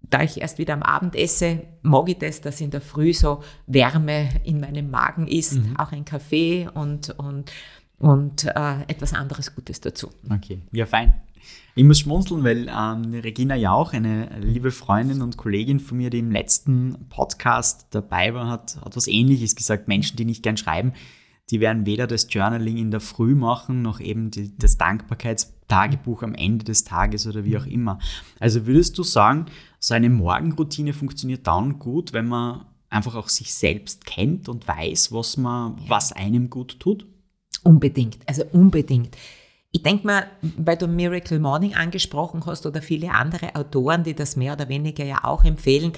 Da 0.10 0.24
ich 0.24 0.42
erst 0.42 0.58
wieder 0.58 0.74
am 0.74 0.84
Abend 0.84 1.16
esse, 1.16 1.62
mag 1.84 2.10
ich 2.10 2.18
das, 2.18 2.42
dass 2.42 2.60
in 2.60 2.72
der 2.72 2.82
Früh 2.82 3.14
so 3.14 3.44
Wärme 3.68 4.30
in 4.44 4.60
meinem 4.60 4.90
Magen 4.90 5.28
ist, 5.28 5.54
mhm. 5.54 5.78
auch 5.78 5.92
ein 5.92 6.06
Kaffee 6.06 6.68
und, 6.74 7.12
und, 7.20 7.52
und 8.00 8.46
äh, 8.46 8.82
etwas 8.88 9.14
anderes 9.14 9.54
Gutes 9.54 9.80
dazu. 9.80 10.10
Okay, 10.30 10.62
ja 10.72 10.86
fein. 10.88 11.22
Ich 11.74 11.84
muss 11.84 12.00
schmunzeln, 12.00 12.44
weil 12.44 12.68
ähm, 12.68 13.14
Regina 13.14 13.56
Jauch, 13.56 13.94
eine 13.94 14.40
liebe 14.40 14.72
Freundin 14.72 15.22
und 15.22 15.38
Kollegin 15.38 15.80
von 15.80 15.98
mir, 15.98 16.10
die 16.10 16.20
im 16.20 16.32
letzten 16.32 17.08
Podcast 17.10 17.88
dabei 17.92 18.34
war, 18.34 18.50
hat, 18.50 18.78
hat 18.84 18.96
was 18.98 19.08
Ähnliches 19.08 19.56
gesagt. 19.56 19.88
Menschen, 19.88 20.18
die 20.18 20.26
nicht 20.26 20.44
gern 20.44 20.58
schreiben, 20.58 20.94
die 21.50 21.60
werden 21.60 21.86
weder 21.86 22.08
das 22.08 22.28
Journaling 22.30 22.78
in 22.78 22.92
der 22.92 23.00
Früh 23.00 23.36
machen, 23.36 23.82
noch 23.82 24.00
eben 24.00 24.32
die, 24.32 24.58
das 24.58 24.78
Dankbarkeitstagebuch 24.78 26.24
am 26.24 26.34
Ende 26.34 26.66
des 26.66 26.84
Tages 26.84 27.28
oder 27.28 27.46
wie 27.46 27.58
auch 27.58 27.66
immer. 27.66 28.00
Also 28.40 28.66
würdest 28.66 28.98
du 28.98 29.04
sagen, 29.04 29.46
so 29.80 29.94
eine 29.94 30.10
Morgenroutine 30.10 30.94
funktioniert 30.94 31.48
dann 31.48 31.80
gut, 31.80 32.14
wenn 32.14 32.28
man 32.28 32.66
einfach 32.90 33.16
auch 33.16 33.30
sich 33.30 33.54
selbst 33.54 34.06
kennt 34.06 34.50
und 34.50 34.68
weiß, 34.68 35.12
was 35.12 35.38
man, 35.38 35.76
was 35.88 36.12
einem 36.12 36.50
gut 36.50 36.80
tut? 36.80 37.06
Unbedingt, 37.64 38.20
also 38.26 38.44
unbedingt. 38.52 39.16
Ich 39.74 39.84
denke 39.84 40.06
mal, 40.06 40.28
weil 40.58 40.76
du 40.76 40.88
Miracle 40.88 41.40
Morning 41.40 41.76
angesprochen 41.76 42.46
hast 42.46 42.66
oder 42.66 42.82
viele 42.82 43.12
andere 43.12 43.56
Autoren, 43.56 44.04
die 44.04 44.14
das 44.14 44.36
mehr 44.36 44.54
oder 44.54 44.68
weniger 44.68 45.06
ja 45.06 45.24
auch 45.24 45.46
empfehlen, 45.46 45.94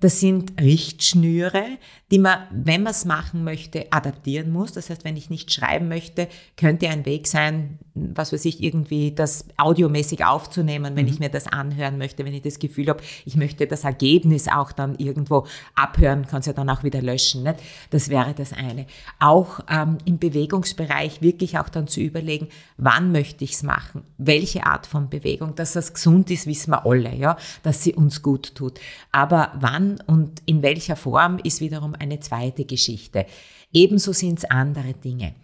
das 0.00 0.20
sind 0.20 0.60
Richtschnüre, 0.60 1.64
die 2.10 2.18
man, 2.18 2.38
wenn 2.50 2.82
man 2.82 2.92
es 2.92 3.04
machen 3.04 3.42
möchte, 3.42 3.86
adaptieren 3.90 4.52
muss. 4.52 4.72
Das 4.72 4.90
heißt, 4.90 5.04
wenn 5.04 5.16
ich 5.16 5.30
nicht 5.30 5.52
schreiben 5.52 5.88
möchte, 5.88 6.28
könnte 6.56 6.88
ein 6.88 7.04
Weg 7.04 7.26
sein, 7.26 7.78
was 7.94 8.32
weiß 8.32 8.44
ich, 8.44 8.62
irgendwie 8.62 9.12
das 9.12 9.46
audiomäßig 9.56 10.24
aufzunehmen, 10.24 10.96
wenn 10.96 11.06
mhm. 11.06 11.12
ich 11.12 11.18
mir 11.18 11.30
das 11.30 11.46
anhören 11.46 11.98
möchte, 11.98 12.24
wenn 12.24 12.34
ich 12.34 12.42
das 12.42 12.58
Gefühl 12.58 12.88
habe, 12.88 13.02
ich 13.24 13.36
möchte 13.36 13.66
das 13.66 13.84
Ergebnis 13.84 14.48
auch 14.48 14.70
dann 14.70 14.96
irgendwo 14.96 15.46
abhören, 15.74 16.26
kann 16.26 16.40
es 16.40 16.46
ja 16.46 16.52
dann 16.52 16.68
auch 16.70 16.84
wieder 16.84 17.00
löschen. 17.00 17.42
Nicht? 17.42 17.56
Das 17.90 18.08
wäre 18.08 18.34
das 18.34 18.52
eine. 18.52 18.86
Auch 19.18 19.60
ähm, 19.68 19.98
im 20.04 20.18
Bewegungsbereich 20.18 21.22
wirklich 21.22 21.58
auch 21.58 21.68
dann 21.68 21.88
zu 21.88 22.00
überlegen, 22.00 22.48
wann 22.76 23.12
möchte 23.12 23.44
ich 23.44 23.52
es 23.52 23.62
machen, 23.62 24.02
welche 24.18 24.66
Art 24.66 24.86
von 24.86 25.08
Bewegung, 25.08 25.54
dass 25.54 25.72
das 25.72 25.94
gesund 25.94 26.30
ist, 26.30 26.46
wissen 26.46 26.70
wir 26.70 26.86
alle, 26.86 27.14
ja, 27.14 27.36
dass 27.62 27.82
sie 27.82 27.94
uns 27.94 28.22
gut 28.22 28.54
tut. 28.54 28.78
Aber 29.10 29.52
wann 29.58 29.85
und 30.06 30.42
in 30.46 30.62
welcher 30.62 30.96
Form 30.96 31.38
ist 31.42 31.60
wiederum 31.60 31.94
eine 31.94 32.20
zweite 32.20 32.64
Geschichte. 32.64 33.26
Ebenso 33.72 34.12
sind 34.12 34.38
es 34.38 34.44
andere 34.44 34.92
Dinge. 34.94 35.34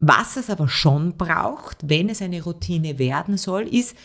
Was 0.00 0.36
es 0.36 0.50
aber 0.50 0.68
schon 0.68 1.16
braucht, 1.16 1.88
wenn 1.88 2.08
es 2.08 2.22
eine 2.22 2.42
Routine 2.42 2.98
werden 2.98 3.36
soll, 3.36 3.62
ist, 3.68 3.96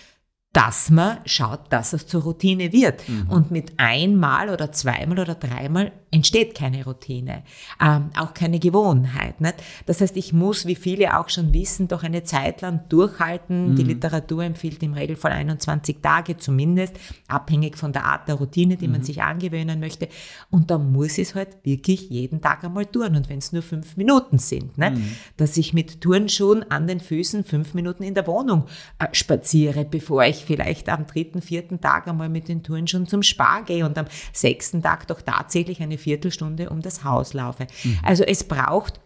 dass 0.57 0.89
man 0.89 1.19
schaut, 1.25 1.59
dass 1.69 1.93
es 1.93 2.07
zur 2.07 2.23
Routine 2.23 2.73
wird. 2.73 3.07
Mhm. 3.07 3.29
Und 3.29 3.51
mit 3.51 3.73
einmal 3.77 4.49
oder 4.49 4.71
zweimal 4.71 5.19
oder 5.19 5.35
dreimal 5.35 5.91
entsteht 6.09 6.55
keine 6.55 6.83
Routine, 6.83 7.43
ähm, 7.79 8.09
auch 8.17 8.33
keine 8.33 8.57
Gewohnheit. 8.57 9.39
Nicht? 9.39 9.57
Das 9.85 10.01
heißt, 10.01 10.17
ich 10.17 10.33
muss, 10.33 10.65
wie 10.65 10.73
viele 10.73 11.19
auch 11.19 11.29
schon 11.29 11.53
wissen, 11.53 11.87
doch 11.87 12.01
eine 12.01 12.23
Zeit 12.23 12.61
lang 12.61 12.79
durchhalten. 12.89 13.71
Mhm. 13.71 13.75
Die 13.75 13.83
Literatur 13.83 14.45
empfiehlt 14.45 14.81
im 14.81 14.93
Regelfall 14.93 15.33
21 15.33 15.97
Tage 16.01 16.37
zumindest, 16.37 16.95
abhängig 17.27 17.77
von 17.77 17.93
der 17.93 18.05
Art 18.05 18.27
der 18.27 18.35
Routine, 18.35 18.77
die 18.77 18.87
mhm. 18.87 18.93
man 18.93 19.03
sich 19.03 19.21
angewöhnen 19.21 19.79
möchte. 19.79 20.07
Und 20.49 20.71
da 20.71 20.79
muss 20.79 21.19
ich 21.19 21.29
es 21.29 21.35
halt 21.35 21.49
wirklich 21.63 22.09
jeden 22.09 22.41
Tag 22.41 22.63
einmal 22.63 22.87
tun. 22.87 23.15
Und 23.15 23.29
wenn 23.29 23.37
es 23.37 23.51
nur 23.51 23.61
fünf 23.61 23.95
Minuten 23.95 24.39
sind, 24.39 24.75
nicht? 24.79 24.95
Mhm. 24.95 25.11
dass 25.35 25.55
ich 25.55 25.73
mit 25.73 26.01
Turnschuhen 26.01 26.65
an 26.71 26.87
den 26.87 26.99
Füßen 26.99 27.43
fünf 27.43 27.75
Minuten 27.75 28.01
in 28.01 28.15
der 28.15 28.25
Wohnung 28.25 28.63
äh, 28.97 29.05
spaziere, 29.11 29.85
bevor 29.85 30.23
ich 30.23 30.46
vielleicht 30.47 30.89
am 30.89 31.05
dritten, 31.05 31.41
vierten 31.41 31.81
Tag 31.81 32.07
einmal 32.07 32.29
mit 32.29 32.47
den 32.47 32.63
Turnschuhen 32.63 33.05
zum 33.05 33.21
Spar 33.21 33.63
gehe 33.63 33.85
und 33.85 33.97
am 33.97 34.05
sechsten 34.33 34.81
Tag 34.81 35.07
doch 35.07 35.21
tatsächlich 35.21 35.81
eine 35.81 35.97
Viertelstunde 35.97 36.69
um 36.69 36.81
das 36.81 37.03
Haus 37.03 37.33
laufe. 37.33 37.67
Mhm. 37.83 37.99
Also 38.03 38.23
es 38.23 38.45
braucht 38.45 38.99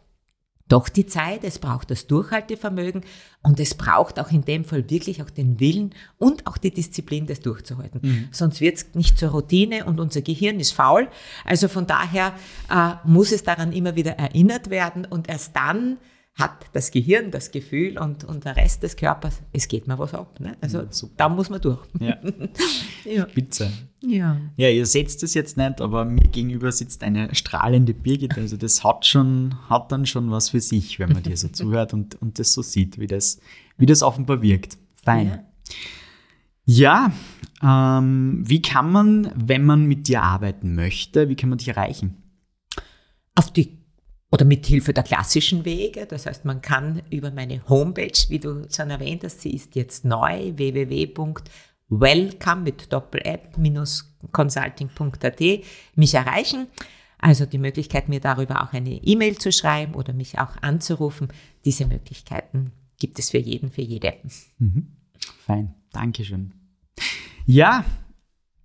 doch 0.71 0.87
die 0.87 1.05
Zeit, 1.05 1.43
es 1.43 1.59
braucht 1.59 1.91
das 1.91 2.07
Durchhaltevermögen 2.07 3.01
und 3.43 3.59
es 3.59 3.75
braucht 3.75 4.19
auch 4.19 4.31
in 4.31 4.45
dem 4.45 4.63
Fall 4.63 4.89
wirklich 4.89 5.21
auch 5.21 5.29
den 5.29 5.59
Willen 5.59 5.93
und 6.17 6.47
auch 6.47 6.57
die 6.57 6.71
Disziplin, 6.71 7.25
das 7.25 7.41
durchzuhalten. 7.41 7.99
Mhm. 8.01 8.27
Sonst 8.31 8.61
wird 8.61 8.77
es 8.77 8.95
nicht 8.95 9.17
zur 9.17 9.31
Routine 9.31 9.85
und 9.85 9.99
unser 9.99 10.21
Gehirn 10.21 10.59
ist 10.59 10.71
faul. 10.71 11.09
Also 11.43 11.67
von 11.67 11.87
daher 11.87 12.33
äh, 12.69 12.93
muss 13.03 13.33
es 13.33 13.43
daran 13.43 13.73
immer 13.73 13.95
wieder 13.95 14.11
erinnert 14.11 14.69
werden 14.69 15.05
und 15.05 15.27
erst 15.27 15.55
dann 15.55 15.97
hat 16.35 16.65
das 16.73 16.91
Gehirn 16.91 17.29
das 17.31 17.51
Gefühl 17.51 17.97
und, 17.97 18.23
und 18.23 18.45
der 18.45 18.55
Rest 18.55 18.83
des 18.83 18.95
Körpers, 18.95 19.41
es 19.51 19.67
geht 19.67 19.87
mir 19.87 19.99
was 19.99 20.13
ab. 20.13 20.39
Ne? 20.39 20.55
Also 20.61 20.79
ja, 20.79 20.87
da 21.17 21.29
muss 21.29 21.49
man 21.49 21.61
durch. 21.61 21.85
Ja. 21.99 22.17
ja. 23.05 23.29
Spitze. 23.29 23.71
Ja. 24.03 24.37
ja, 24.55 24.69
ihr 24.69 24.85
seht 24.85 25.21
es 25.21 25.33
jetzt 25.33 25.57
nicht, 25.57 25.79
aber 25.79 26.05
mir 26.05 26.23
gegenüber 26.23 26.71
sitzt 26.71 27.03
eine 27.03 27.35
strahlende 27.35 27.93
Birgit. 27.93 28.37
Also 28.37 28.57
das 28.57 28.83
hat 28.83 29.05
schon, 29.05 29.55
hat 29.69 29.91
dann 29.91 30.05
schon 30.05 30.31
was 30.31 30.49
für 30.49 30.61
sich, 30.61 30.97
wenn 30.99 31.11
man 31.11 31.21
dir 31.21 31.37
so 31.37 31.47
zuhört 31.51 31.93
und, 31.93 32.19
und 32.21 32.39
das 32.39 32.53
so 32.53 32.61
sieht, 32.61 32.97
wie 32.97 33.07
das, 33.07 33.39
wie 33.77 33.85
das 33.85 34.01
offenbar 34.01 34.41
wirkt. 34.41 34.77
Fein. 35.03 35.43
Ja, 36.65 37.11
ja 37.61 38.01
ähm, 38.01 38.41
wie 38.43 38.61
kann 38.61 38.91
man, 38.91 39.31
wenn 39.35 39.65
man 39.65 39.85
mit 39.85 40.07
dir 40.07 40.23
arbeiten 40.23 40.73
möchte, 40.73 41.29
wie 41.29 41.35
kann 41.35 41.49
man 41.49 41.59
dich 41.59 41.67
erreichen? 41.67 42.17
Auf 43.35 43.51
die 43.51 43.80
oder 44.31 44.45
mit 44.45 44.65
Hilfe 44.65 44.93
der 44.93 45.03
klassischen 45.03 45.65
Wege. 45.65 46.07
Das 46.07 46.25
heißt, 46.25 46.45
man 46.45 46.61
kann 46.61 47.01
über 47.09 47.31
meine 47.31 47.67
Homepage, 47.67 48.17
wie 48.29 48.39
du 48.39 48.65
schon 48.73 48.89
erwähnt 48.89 49.25
hast, 49.25 49.41
sie 49.41 49.53
ist 49.53 49.75
jetzt 49.75 50.05
neu, 50.05 50.53
www.welcome 50.55 52.61
mit 52.61 52.93
doppel-app-consulting.at 52.93 55.41
mich 55.95 56.13
erreichen. 56.13 56.67
Also 57.19 57.45
die 57.45 57.57
Möglichkeit, 57.59 58.09
mir 58.09 58.19
darüber 58.19 58.63
auch 58.63 58.73
eine 58.73 58.95
E-Mail 58.95 59.37
zu 59.37 59.51
schreiben 59.51 59.93
oder 59.93 60.11
mich 60.13 60.39
auch 60.39 60.57
anzurufen. 60.61 61.27
Diese 61.65 61.85
Möglichkeiten 61.85 62.71
gibt 62.97 63.19
es 63.19 63.29
für 63.29 63.37
jeden, 63.37 63.69
für 63.69 63.81
jede. 63.81 64.15
Mhm. 64.57 64.87
Fein, 65.45 65.75
Dankeschön. 65.91 66.53
Ja, 67.45 67.85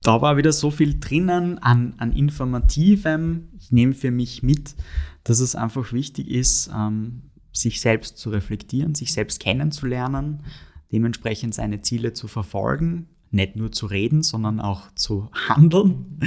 da 0.06 0.22
war 0.22 0.36
wieder 0.36 0.52
so 0.52 0.70
viel 0.70 1.00
drinnen 1.00 1.58
an, 1.58 1.94
an 1.98 2.12
Informativem. 2.12 3.48
Ich 3.58 3.72
nehme 3.72 3.92
für 3.92 4.12
mich 4.12 4.44
mit, 4.44 4.76
dass 5.24 5.40
es 5.40 5.56
einfach 5.56 5.92
wichtig 5.92 6.30
ist, 6.30 6.70
ähm, 6.72 7.22
sich 7.52 7.80
selbst 7.80 8.16
zu 8.16 8.30
reflektieren, 8.30 8.94
sich 8.94 9.12
selbst 9.12 9.40
kennenzulernen, 9.40 10.44
dementsprechend 10.92 11.54
seine 11.54 11.80
Ziele 11.80 12.12
zu 12.12 12.28
verfolgen, 12.28 13.08
nicht 13.32 13.56
nur 13.56 13.72
zu 13.72 13.86
reden, 13.86 14.22
sondern 14.22 14.60
auch 14.60 14.94
zu 14.94 15.28
handeln. 15.48 16.20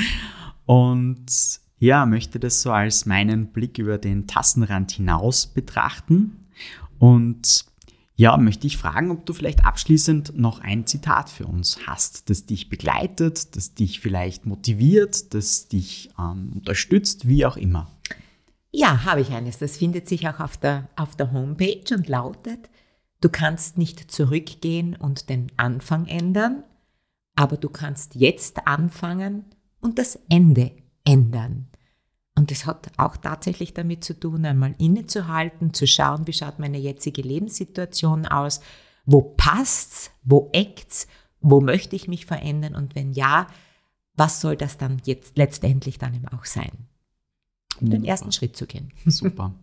Und 0.66 1.32
ja, 1.78 2.06
möchte 2.06 2.38
das 2.38 2.62
so 2.62 2.74
als 2.74 3.06
meinen 3.06 3.54
Blick 3.54 3.78
über 3.78 3.98
den 3.98 4.28
Tassenrand 4.28 4.92
hinaus 4.92 5.48
betrachten. 5.48 6.48
Und 6.98 7.64
ja, 8.20 8.36
möchte 8.36 8.68
ich 8.68 8.76
fragen, 8.76 9.12
ob 9.12 9.26
du 9.26 9.32
vielleicht 9.32 9.64
abschließend 9.64 10.38
noch 10.38 10.60
ein 10.60 10.86
Zitat 10.86 11.30
für 11.30 11.48
uns 11.48 11.88
hast, 11.88 12.30
das 12.30 12.46
dich 12.46 12.68
begleitet, 12.68 13.56
das 13.56 13.76
dich 13.76 14.02
vielleicht 14.02 14.46
motiviert, 14.46 15.34
das 15.34 15.70
dich 15.70 16.10
ähm, 16.20 16.52
unterstützt, 16.54 17.30
wie 17.30 17.46
auch 17.46 17.56
immer. 17.56 17.90
Ja, 18.72 19.06
habe 19.06 19.22
ich 19.22 19.30
eines. 19.30 19.58
Das 19.58 19.78
findet 19.78 20.10
sich 20.10 20.28
auch 20.28 20.42
auf 20.42 20.58
der, 20.58 20.90
auf 20.98 21.16
der 21.16 21.32
Homepage 21.32 21.96
und 21.96 22.10
lautet, 22.10 22.70
du 23.22 23.30
kannst 23.30 23.78
nicht 23.78 24.12
zurückgehen 24.12 24.98
und 24.98 25.30
den 25.30 25.50
Anfang 25.56 26.06
ändern, 26.06 26.66
aber 27.38 27.56
du 27.56 27.70
kannst 27.70 28.16
jetzt 28.16 28.68
anfangen 28.68 29.46
und 29.80 29.98
das 29.98 30.20
Ende 30.28 30.74
ändern. 31.06 31.68
Und 32.40 32.52
das 32.52 32.66
hat 32.66 32.90
auch 32.96 33.18
tatsächlich 33.18 33.74
damit 33.74 34.06
zu 34.06 34.18
tun, 34.18 34.46
einmal 34.46 34.74
innezuhalten, 34.78 35.74
zu 35.74 35.86
schauen, 35.86 36.26
wie 36.26 36.32
schaut 36.32 36.58
meine 36.58 36.78
jetzige 36.78 37.22
Lebenssituation 37.22 38.26
aus, 38.26 38.62
wo 39.06 39.22
passt's, 39.22 40.12
wo 40.24 40.50
eckt's, 40.54 41.08
wo 41.42 41.60
möchte 41.60 41.98
ich 41.98 42.08
mich 42.08 42.26
verändern 42.26 42.76
und 42.76 42.96
wenn 42.96 43.12
ja, 43.12 43.48
was 44.16 44.40
soll 44.40 44.56
das 44.56 44.78
dann 44.78 45.02
jetzt 45.04 45.38
letztendlich 45.38 45.98
dann 45.98 46.14
eben 46.14 46.30
auch 46.30 46.46
sein? 46.46 46.72
Um 47.82 47.90
den 47.90 48.06
ersten 48.06 48.32
Schritt 48.32 48.56
zu 48.56 48.66
gehen. 48.68 48.94
Super. 49.06 49.54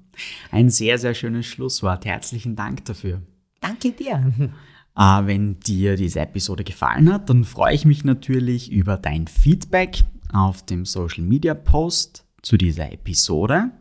Ein 0.51 0.69
sehr, 0.69 0.99
sehr 0.99 1.15
schönes 1.15 1.47
Schlusswort. 1.47 2.05
Herzlichen 2.05 2.57
Dank 2.57 2.85
dafür. 2.85 3.23
Danke 3.61 3.93
dir. 3.93 4.53
Äh, 4.95 5.27
wenn 5.27 5.61
dir 5.61 5.97
diese 5.97 6.21
Episode 6.21 6.63
gefallen 6.63 7.11
hat, 7.11 7.31
dann 7.31 7.45
freue 7.45 7.75
ich 7.75 7.87
mich 7.87 8.05
natürlich 8.05 8.71
über 8.71 8.99
dein 8.99 9.29
Feedback 9.29 10.05
auf 10.31 10.65
dem 10.65 10.85
Social 10.85 11.25
Media 11.25 11.55
Post 11.55 12.26
zu 12.47 12.57
dieser 12.57 12.93
Episode. 12.93 13.73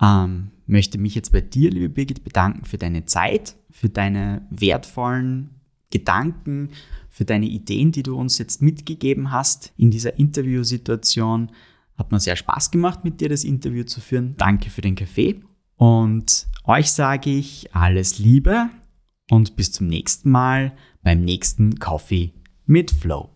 Ähm, 0.00 0.52
möchte 0.66 0.96
mich 0.96 1.16
jetzt 1.16 1.32
bei 1.32 1.40
dir, 1.40 1.70
liebe 1.70 1.88
Birgit, 1.88 2.22
bedanken 2.22 2.64
für 2.64 2.78
deine 2.78 3.04
Zeit, 3.04 3.56
für 3.68 3.88
deine 3.88 4.46
wertvollen 4.48 5.50
Gedanken, 5.90 6.70
für 7.10 7.24
deine 7.24 7.46
Ideen, 7.46 7.90
die 7.90 8.04
du 8.04 8.16
uns 8.16 8.38
jetzt 8.38 8.62
mitgegeben 8.62 9.32
hast 9.32 9.72
in 9.76 9.90
dieser 9.90 10.16
Interviewsituation. 10.20 11.50
Hat 11.98 12.12
mir 12.12 12.20
sehr 12.20 12.36
Spaß 12.36 12.70
gemacht, 12.70 13.04
mit 13.04 13.20
dir 13.20 13.28
das 13.28 13.42
Interview 13.42 13.82
zu 13.82 14.00
führen. 14.00 14.36
Danke 14.36 14.70
für 14.70 14.80
den 14.80 14.94
Kaffee. 14.94 15.42
Und 15.74 16.46
euch 16.62 16.92
sage 16.92 17.30
ich 17.30 17.74
alles 17.74 18.20
Liebe 18.20 18.70
und 19.30 19.56
bis 19.56 19.72
zum 19.72 19.88
nächsten 19.88 20.30
Mal 20.30 20.76
beim 21.02 21.24
nächsten 21.24 21.80
Coffee 21.80 22.34
mit 22.66 22.92
Flow. 22.92 23.30